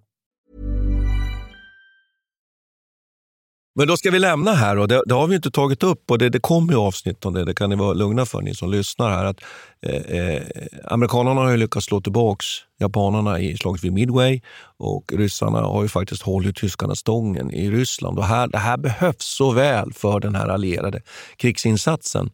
[3.75, 6.17] Men då ska vi lämna här och det, det har vi inte tagit upp och
[6.17, 7.45] det, det kommer ju avsnitt om det.
[7.45, 9.25] Det kan ni vara lugna för ni som lyssnar här.
[9.25, 9.41] Att,
[9.85, 10.41] eh, eh,
[10.85, 12.45] amerikanerna har ju lyckats slå tillbaks
[12.79, 14.41] japanerna i slaget vid Midway
[14.77, 18.17] och ryssarna har ju faktiskt hållit tyskarna stången i Ryssland.
[18.17, 21.01] Och här, det här behövs så väl för den här allierade
[21.37, 22.29] krigsinsatsen.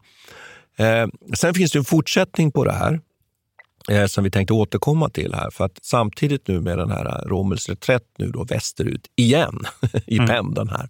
[0.78, 3.00] Eh, sen finns det en fortsättning på det här
[3.88, 5.50] eh, som vi tänkte återkomma till här.
[5.50, 9.58] För att samtidigt nu med den här Rommels reträtt nu då västerut igen
[10.06, 10.28] i Mm.
[10.28, 10.88] pendeln här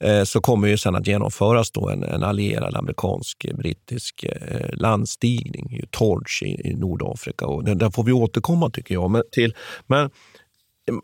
[0.00, 5.86] eh, så kommer ju sen att genomföras då en, en allierad amerikansk-brittisk eh, landstigning, ju
[5.90, 7.46] Torch i, i Nordafrika.
[7.46, 9.54] Och den, den får vi återkomma tycker jag men, till.
[9.86, 10.10] Men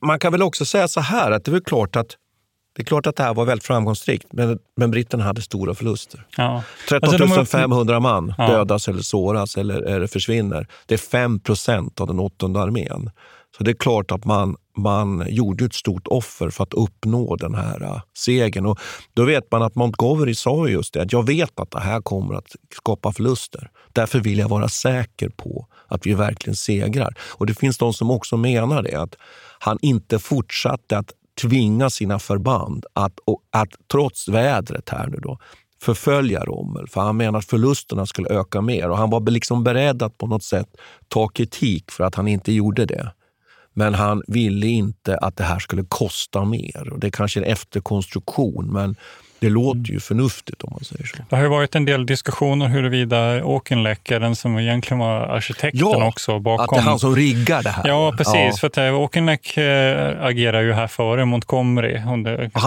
[0.00, 2.16] man kan väl också säga så här att det är väl klart att
[2.76, 6.26] Det är klart att det här var väldigt framgångsrikt, men, men britterna hade stora förluster.
[6.36, 6.62] Ja.
[6.88, 8.46] 13 Alltså, de- 500 man Ja.
[8.48, 10.66] dödas eller såras eller, eller försvinner.
[10.86, 13.10] Det är 5 procent av den åttonde armén.
[13.58, 17.54] Så det är klart att man, man gjorde ett stort offer för att uppnå den
[17.54, 18.66] här uh, segern.
[18.66, 18.78] Och
[19.14, 22.34] då vet man att Montgomery sa just det, att jag vet att det här kommer
[22.34, 22.46] att
[22.76, 23.70] skapa förluster.
[23.92, 27.14] Därför vill jag vara säker på att vi verkligen segrar.
[27.20, 29.14] Och det finns de som också menar det, att
[29.58, 31.12] han inte fortsatte att
[31.42, 35.38] tvinga sina förband att, och, att trots vädret här nu då,
[35.82, 36.88] förfölja Rommel.
[36.88, 40.26] För han menar att förlusterna skulle öka mer och han var liksom beredd att på
[40.26, 40.68] något sätt
[41.08, 43.12] ta kritik för att han inte gjorde det.
[43.72, 46.92] Men han ville inte att det här skulle kosta mer.
[46.92, 48.96] Och det är kanske en efterkonstruktion, men
[49.38, 51.16] det låter ju förnuftigt om man säger så.
[51.28, 55.80] Det har ju varit en del diskussioner huruvida Auchinleck är den som egentligen var arkitekten
[55.80, 56.64] Ja, också bakom.
[56.64, 57.88] Att det är han som riggar det här.
[57.88, 58.34] Ja, precis.
[58.34, 58.52] Ja.
[58.60, 62.22] För att eh, Auchinleck eh, agerar ju här före Montgomery Han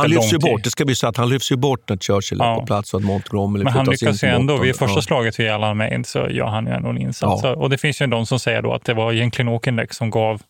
[0.08, 0.64] lyfts ju bort.
[0.64, 2.60] Det ska bli så att han lyfts ju bort när Churchill är Ja.
[2.60, 4.58] på plats och att Montgomery Men han lyckas ju ändå.
[4.58, 7.44] Vid första slaget vid Alamein så gör han ju ändå en insats.
[7.44, 10.42] Och det finns ju de som säger då att det var egentligen Auchinleck som gav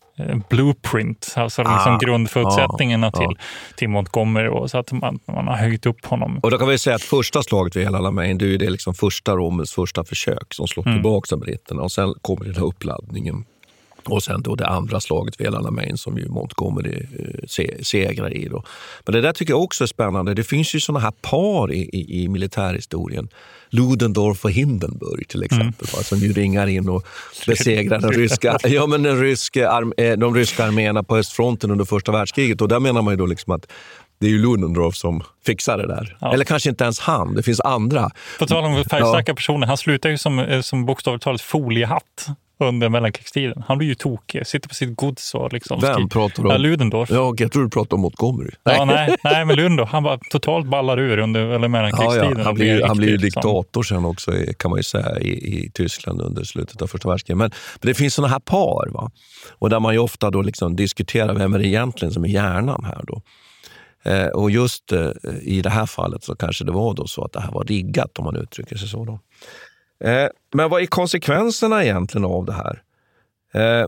[0.50, 3.18] blueprint, alltså liksom Ah, grundförutsättningarna ja.
[3.20, 3.38] till,
[3.76, 4.46] till Montgomery.
[4.46, 6.40] Då, så att man, man har höjt upp honom.
[6.42, 8.70] Och då kan vi säga att första slaget vid El Alamein, det är ju det
[8.70, 10.96] liksom första Rommels första försök som slår Mm.
[10.98, 11.82] tillbaka britterna.
[11.82, 13.44] Och sen kommer den här uppladdningen.
[14.04, 18.48] Och sen då det andra slaget vid Alamein som ju Montgomery eh, se, segrar i.
[18.48, 18.64] Då.
[19.04, 20.34] Men det där tycker jag också är spännande.
[20.34, 23.28] Det finns ju såna här par i, i, i militärhistorien.
[23.70, 27.06] Ludendorff och Hindenburg till exempel, va, som ju ringar in och
[27.46, 31.84] besegrar den ryska, ja, men den ryska arm, eh, de ryska arméerna på östfronten under
[31.84, 32.60] första världskriget.
[32.60, 33.66] Och där menar man ju då liksom att
[34.20, 36.16] det är ju Ludendorff som fixar det där.
[36.20, 36.34] Ja.
[36.34, 38.10] Eller kanske inte ens han, det finns andra.
[38.38, 42.26] På tal om färgstarka personer, han slutar ju som, eh, som bokstavligt talat foliehatt
[42.60, 43.64] under mellankrigstiden.
[43.68, 45.80] Han blir ju tokig, sitter på sitt gods och liksom...
[45.80, 46.52] Vem pratar du om?
[46.52, 47.10] Ja, Ludendorff.
[47.10, 48.50] Ja, jag tror du pratar om Montgomery.
[48.64, 52.30] Ja, nej, nej, men Ludendorff, han bara totalt ballar ur under eller Ja, mellankrigstiden.
[52.30, 52.38] ja.
[52.38, 55.30] Han och blir, han blir ju liksom- diktator sen också kan man ju säga i,
[55.30, 57.38] i Tyskland under slutet av första världskriget.
[57.38, 57.50] Men,
[57.80, 59.10] men det finns såna här par va?
[59.58, 62.84] och där man ju ofta då liksom diskuterar vem är det egentligen som är hjärnan
[62.84, 63.00] här.
[63.06, 63.22] Då.
[64.04, 65.08] Eh, och just eh,
[65.42, 68.18] i det här fallet så kanske det var då så att det här var riggat
[68.18, 69.04] om man uttrycker sig så.
[69.04, 69.18] Då.
[70.04, 72.82] Eh, men vad är konsekvenserna egentligen av det här?
[73.54, 73.86] Eh,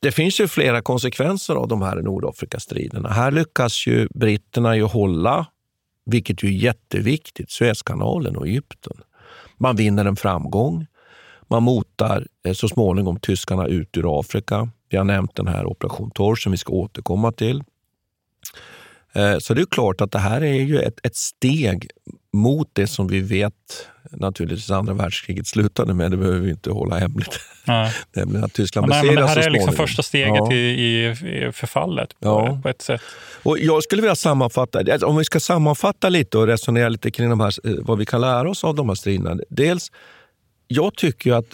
[0.00, 3.08] det finns ju flera konsekvenser av de här Nordafrikastriderna.
[3.08, 5.46] Här lyckas ju britterna ju hålla,
[6.06, 8.96] vilket ju är jätteviktigt, Suezkanalen och Egypten.
[9.56, 10.86] Man vinner en framgång.
[11.48, 14.68] Man motar eh, så småningom tyskarna ut ur Afrika.
[14.88, 17.62] Vi har nämnt den här Operation Torch som vi ska återkomma till.
[19.12, 21.90] Eh, så det är klart att det här är ju ett, ett steg
[22.34, 26.10] mot det som vi vet naturligtvis andra världskriget slutade med.
[26.10, 27.40] Det behöver vi inte hålla hemligt.
[27.64, 27.92] Nej.
[28.12, 30.52] Nämligen att Tyskland Ja, nej, men det besegras här är liksom första steget Ja.
[30.52, 32.60] i, i, förfallet på, Ja.
[32.62, 33.00] på ett sätt.
[33.42, 37.40] Och jag skulle vilja sammanfatta, om vi ska sammanfatta lite och resonera lite kring de
[37.40, 39.42] här, eh, vad vi kan lära oss av de här striderna.
[39.48, 39.92] Dels,
[40.68, 41.46] jag tycker att,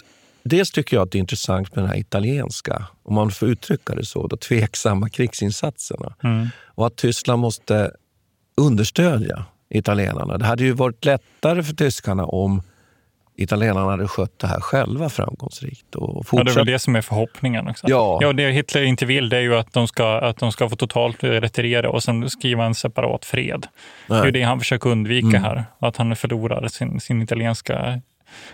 [0.43, 3.95] dels tycker jag att det är intressant med den här italienska, om man får uttrycka
[3.95, 6.15] det så, då, tveksamma krigsinsatserna.
[6.23, 6.47] Mm.
[6.75, 7.91] Och att Tyskland måste
[8.57, 10.37] understödja italienarna.
[10.37, 12.61] Det hade ju varit lättare för tyskarna om
[13.35, 15.95] italienarna hade skött det här själva framgångsrikt.
[15.95, 17.67] Och Ja, det är fortsatt väl det som är förhoppningen.
[17.67, 17.87] Också.
[17.89, 18.19] Ja.
[18.21, 20.75] Ja, det Hitler inte vill det är ju att de ska, att de ska få
[20.75, 23.67] totalt retirera och sen skriva en separat fred.
[24.07, 24.31] Det är Nej.
[24.31, 25.43] det han försöker undvika Mm.
[25.43, 25.65] här.
[25.79, 28.01] Att han förlorar sin, sin italienska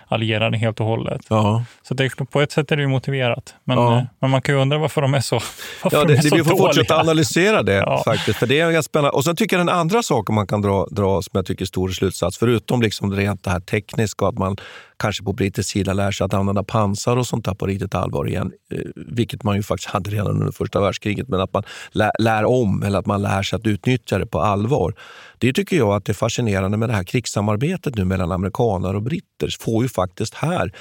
[0.08, 1.20] allierade helt och hållet.
[1.28, 1.64] Ja.
[1.82, 3.54] Så det, är- på ett sätt är det ju motiverat.
[3.64, 3.96] Men, Ja.
[3.98, 5.34] eh, men man kan ju undra varför de är så,
[5.84, 6.66] Ja, de det, är det, så vi får dåliga.
[6.66, 8.02] fortsätta analysera det Ja.
[8.04, 8.38] faktiskt.
[8.38, 9.10] För det är ganska spännande.
[9.10, 11.66] Och sen tycker jag den andra saken man kan dra, dra som jag tycker är
[11.66, 14.56] stor slutsats, förutom liksom det rent det här tekniska och att man
[14.98, 18.28] kanske på brittisk sida lär sig att använda pansar och sånt där på riktigt allvar
[18.28, 22.10] igen, eh, vilket man ju faktiskt hade redan under första världskriget, men att man lär,
[22.18, 24.94] lär om eller att man lär sig att utnyttja det på allvar.
[25.38, 29.02] Det tycker jag att det är fascinerande med det här krigssamarbetet nu mellan amerikaner och
[29.02, 29.56] britter.
[29.60, 30.72] Får ju faktiskt här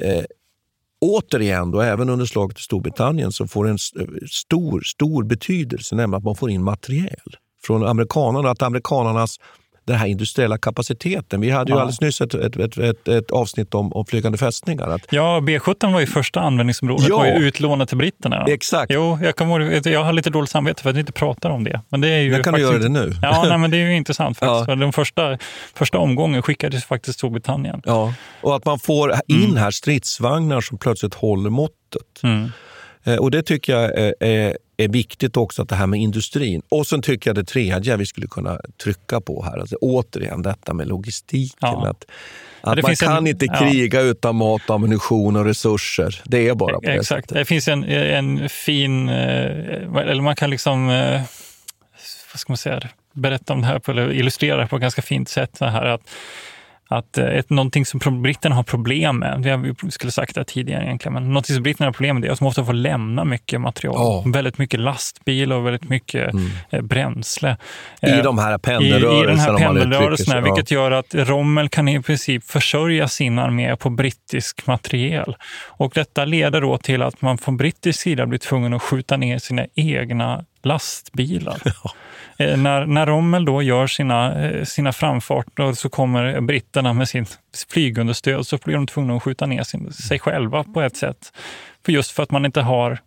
[0.00, 0.24] eh,
[1.00, 3.78] återigen, då, även under slaget i Storbritannien, så får det en
[4.30, 8.50] stor, stor betydelse, nämligen att man får in materiel från amerikanerna.
[8.50, 9.36] Att amerikanernas
[9.84, 11.40] den här industriella kapaciteten.
[11.40, 11.80] Vi hade ju Ja.
[11.80, 14.88] alldeles nyss ett, ett, ett, ett, avsnitt om, om flygande fästningar.
[14.88, 17.08] Att, Ja, B17 var ju första användningsområdet.
[17.08, 17.16] Ja.
[17.18, 18.44] var ju utlånat till britterna.
[18.48, 18.92] Exakt.
[18.94, 21.80] Jo, jag, kommer, jag har lite dåligt samvete för att vi inte pratar om det.
[21.88, 23.12] Men det är ju Men kan du göra det nu?
[23.22, 24.68] Ja, nej, men det är ju intressant faktiskt.
[24.68, 24.74] Ja.
[24.74, 25.38] Den första,
[25.74, 27.82] första omgången skickades faktiskt Storbritannien.
[27.84, 32.22] ja, och att man får in här stridsvagnar som plötsligt håller måttet.
[32.22, 32.50] Mm.
[33.04, 36.62] Eh, Och Det tycker jag är, är, är viktigt också, att det här med industrin.
[36.68, 40.74] Och sen tycker jag det tredje vi skulle kunna trycka på här, alltså återigen detta
[40.74, 41.56] med logistiken.
[41.60, 41.88] Ja.
[41.90, 42.04] Att,
[42.60, 43.54] att man finns kan en- inte ja.
[43.58, 46.20] kriga utan mat, ammunition och resurser.
[46.24, 47.08] Det är bara på det Exakt.
[47.08, 47.38] sättet.
[47.38, 49.14] Det finns en, en fin, eh,
[49.96, 51.20] eller man kan liksom, eh,
[52.32, 52.80] vad ska man säga,
[53.12, 55.50] berätta om det här, på, eller illustrera det på ett ganska fint sätt.
[55.56, 56.00] Så här att
[56.92, 61.14] att eh, ett, någonting som britterna har problem med, vi skulle sagt det tidigare egentligen,
[61.14, 63.96] men någonting som britterna har problem med är att de ofta får lämna mycket material.
[63.96, 64.32] Oh.
[64.32, 66.50] Väldigt mycket lastbil och väldigt mycket mm.
[66.70, 67.56] eh, bränsle.
[68.02, 69.32] I eh, de här pendelrörelserna.
[69.32, 73.90] I, i här pendelrörelserna, vilket gör att Rommel kan i princip försörja sin armé på
[73.90, 75.36] brittisk materiel.
[75.66, 79.38] Och detta leder då till att man från brittisk sida blir tvungen att skjuta ner
[79.38, 81.62] sina egna lastbilar.
[82.36, 87.26] Eh, när, när Rommel då gör sina, eh, sina framfarter så kommer britterna med sin
[87.68, 91.32] flygunderstöd så blir de tvungna att skjuta ner sin, sig själva på ett sätt.
[91.84, 92.98] För just för att man inte har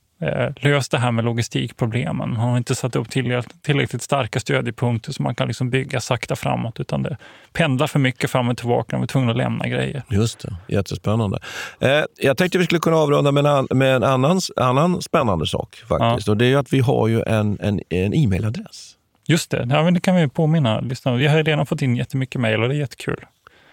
[0.55, 2.29] löst det här med logistikproblemen.
[2.29, 6.79] Man har inte satt upp tillräckligt, starka stödjepunkter så man kan liksom bygga sakta framåt,
[6.79, 7.17] utan det
[7.53, 8.95] pendlar för mycket fram och tillbaka.
[8.95, 10.03] Man är tvungna att lämna grejer.
[10.09, 11.39] Just det, jättespännande.
[11.79, 15.75] Eh, jag tänkte vi skulle kunna avrunda med en, med en annan, annan spännande sak
[15.75, 16.27] faktiskt.
[16.27, 16.31] Ja.
[16.31, 18.91] Och det är att vi har ju en, en, en e-mailadress.
[19.27, 22.63] Just det, ja, det kan vi påminna lyssnarna Jag har redan fått in jättemycket mejl
[22.63, 23.25] och det är jättekul.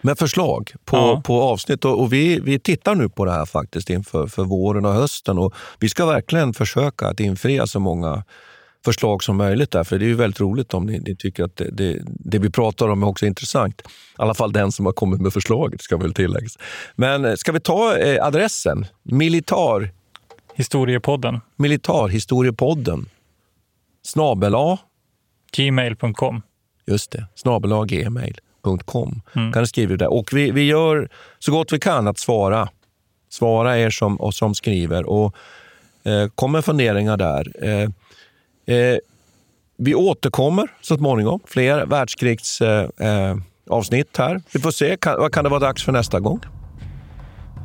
[0.03, 1.22] Med förslag på, ja.
[1.24, 1.84] på avsnitt.
[1.84, 5.38] Och, och, vi, vi tittar nu på det här faktiskt inför för våren och hösten.
[5.38, 8.24] Och vi ska verkligen försöka att infria så många
[8.84, 9.70] förslag som möjligt.
[9.70, 12.38] Där, för det är ju väldigt roligt om ni, ni tycker att det, det, det,
[12.38, 13.80] vi pratar om är också intressant.
[13.80, 13.84] I
[14.16, 16.59] alla fall den som har kommit med förslaget, ska väl tilläggas.
[16.94, 18.86] Men eh, ska vi ta eh, adressen?
[19.03, 19.90] Militar...
[20.55, 21.40] Historiepodden.
[21.57, 23.09] Militarhistoriepodden.
[24.03, 24.78] Snabel A
[25.57, 26.42] Gmail.com.
[26.86, 27.72] Just det, snabel
[28.62, 29.22] gmail.com.
[29.36, 29.52] Mm.
[29.52, 30.06] kan du skriva det.
[30.06, 31.08] Och vi, vi gör
[31.38, 32.68] så gott vi kan att svara.
[33.30, 35.04] Svara er som, och som skriver.
[35.04, 35.36] Och
[36.04, 37.52] eh, Kom med funderingar där.
[37.62, 37.88] Eh,
[38.76, 38.96] eh,
[39.78, 41.40] vi återkommer så småningom.
[41.46, 44.42] Fler världskrigsavsnitt eh, här.
[44.52, 44.96] Vi får se.
[44.96, 46.40] Kan, vad kan det vara dags för nästa gång?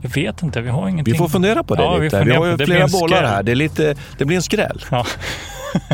[0.01, 1.11] Jag vet inte, vi har ingenting.
[1.11, 2.19] Vi får fundera på det ja, lite.
[2.19, 3.43] Vi, vi har ju flera bollar här.
[3.43, 4.85] Det, är lite, det blir en skräll.
[4.91, 5.05] Ja.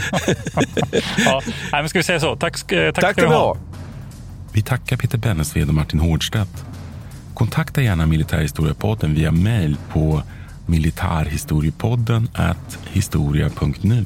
[1.25, 1.41] ja,
[1.71, 2.35] men ska vi säga så?
[2.35, 3.57] Tack, tack, tack ska du ha.
[4.53, 6.65] Vi tackar Peter Bennesved och Martin Hårdstedt.
[7.33, 10.23] Kontakta gärna Militärhistoriepodden via mejl på
[10.65, 12.29] militarhistoriepodden
[12.91, 14.05] historia.nu.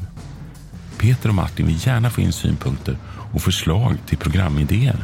[0.97, 2.97] Peter och Martin vill gärna få in synpunkter
[3.33, 5.03] och förslag till programidéer.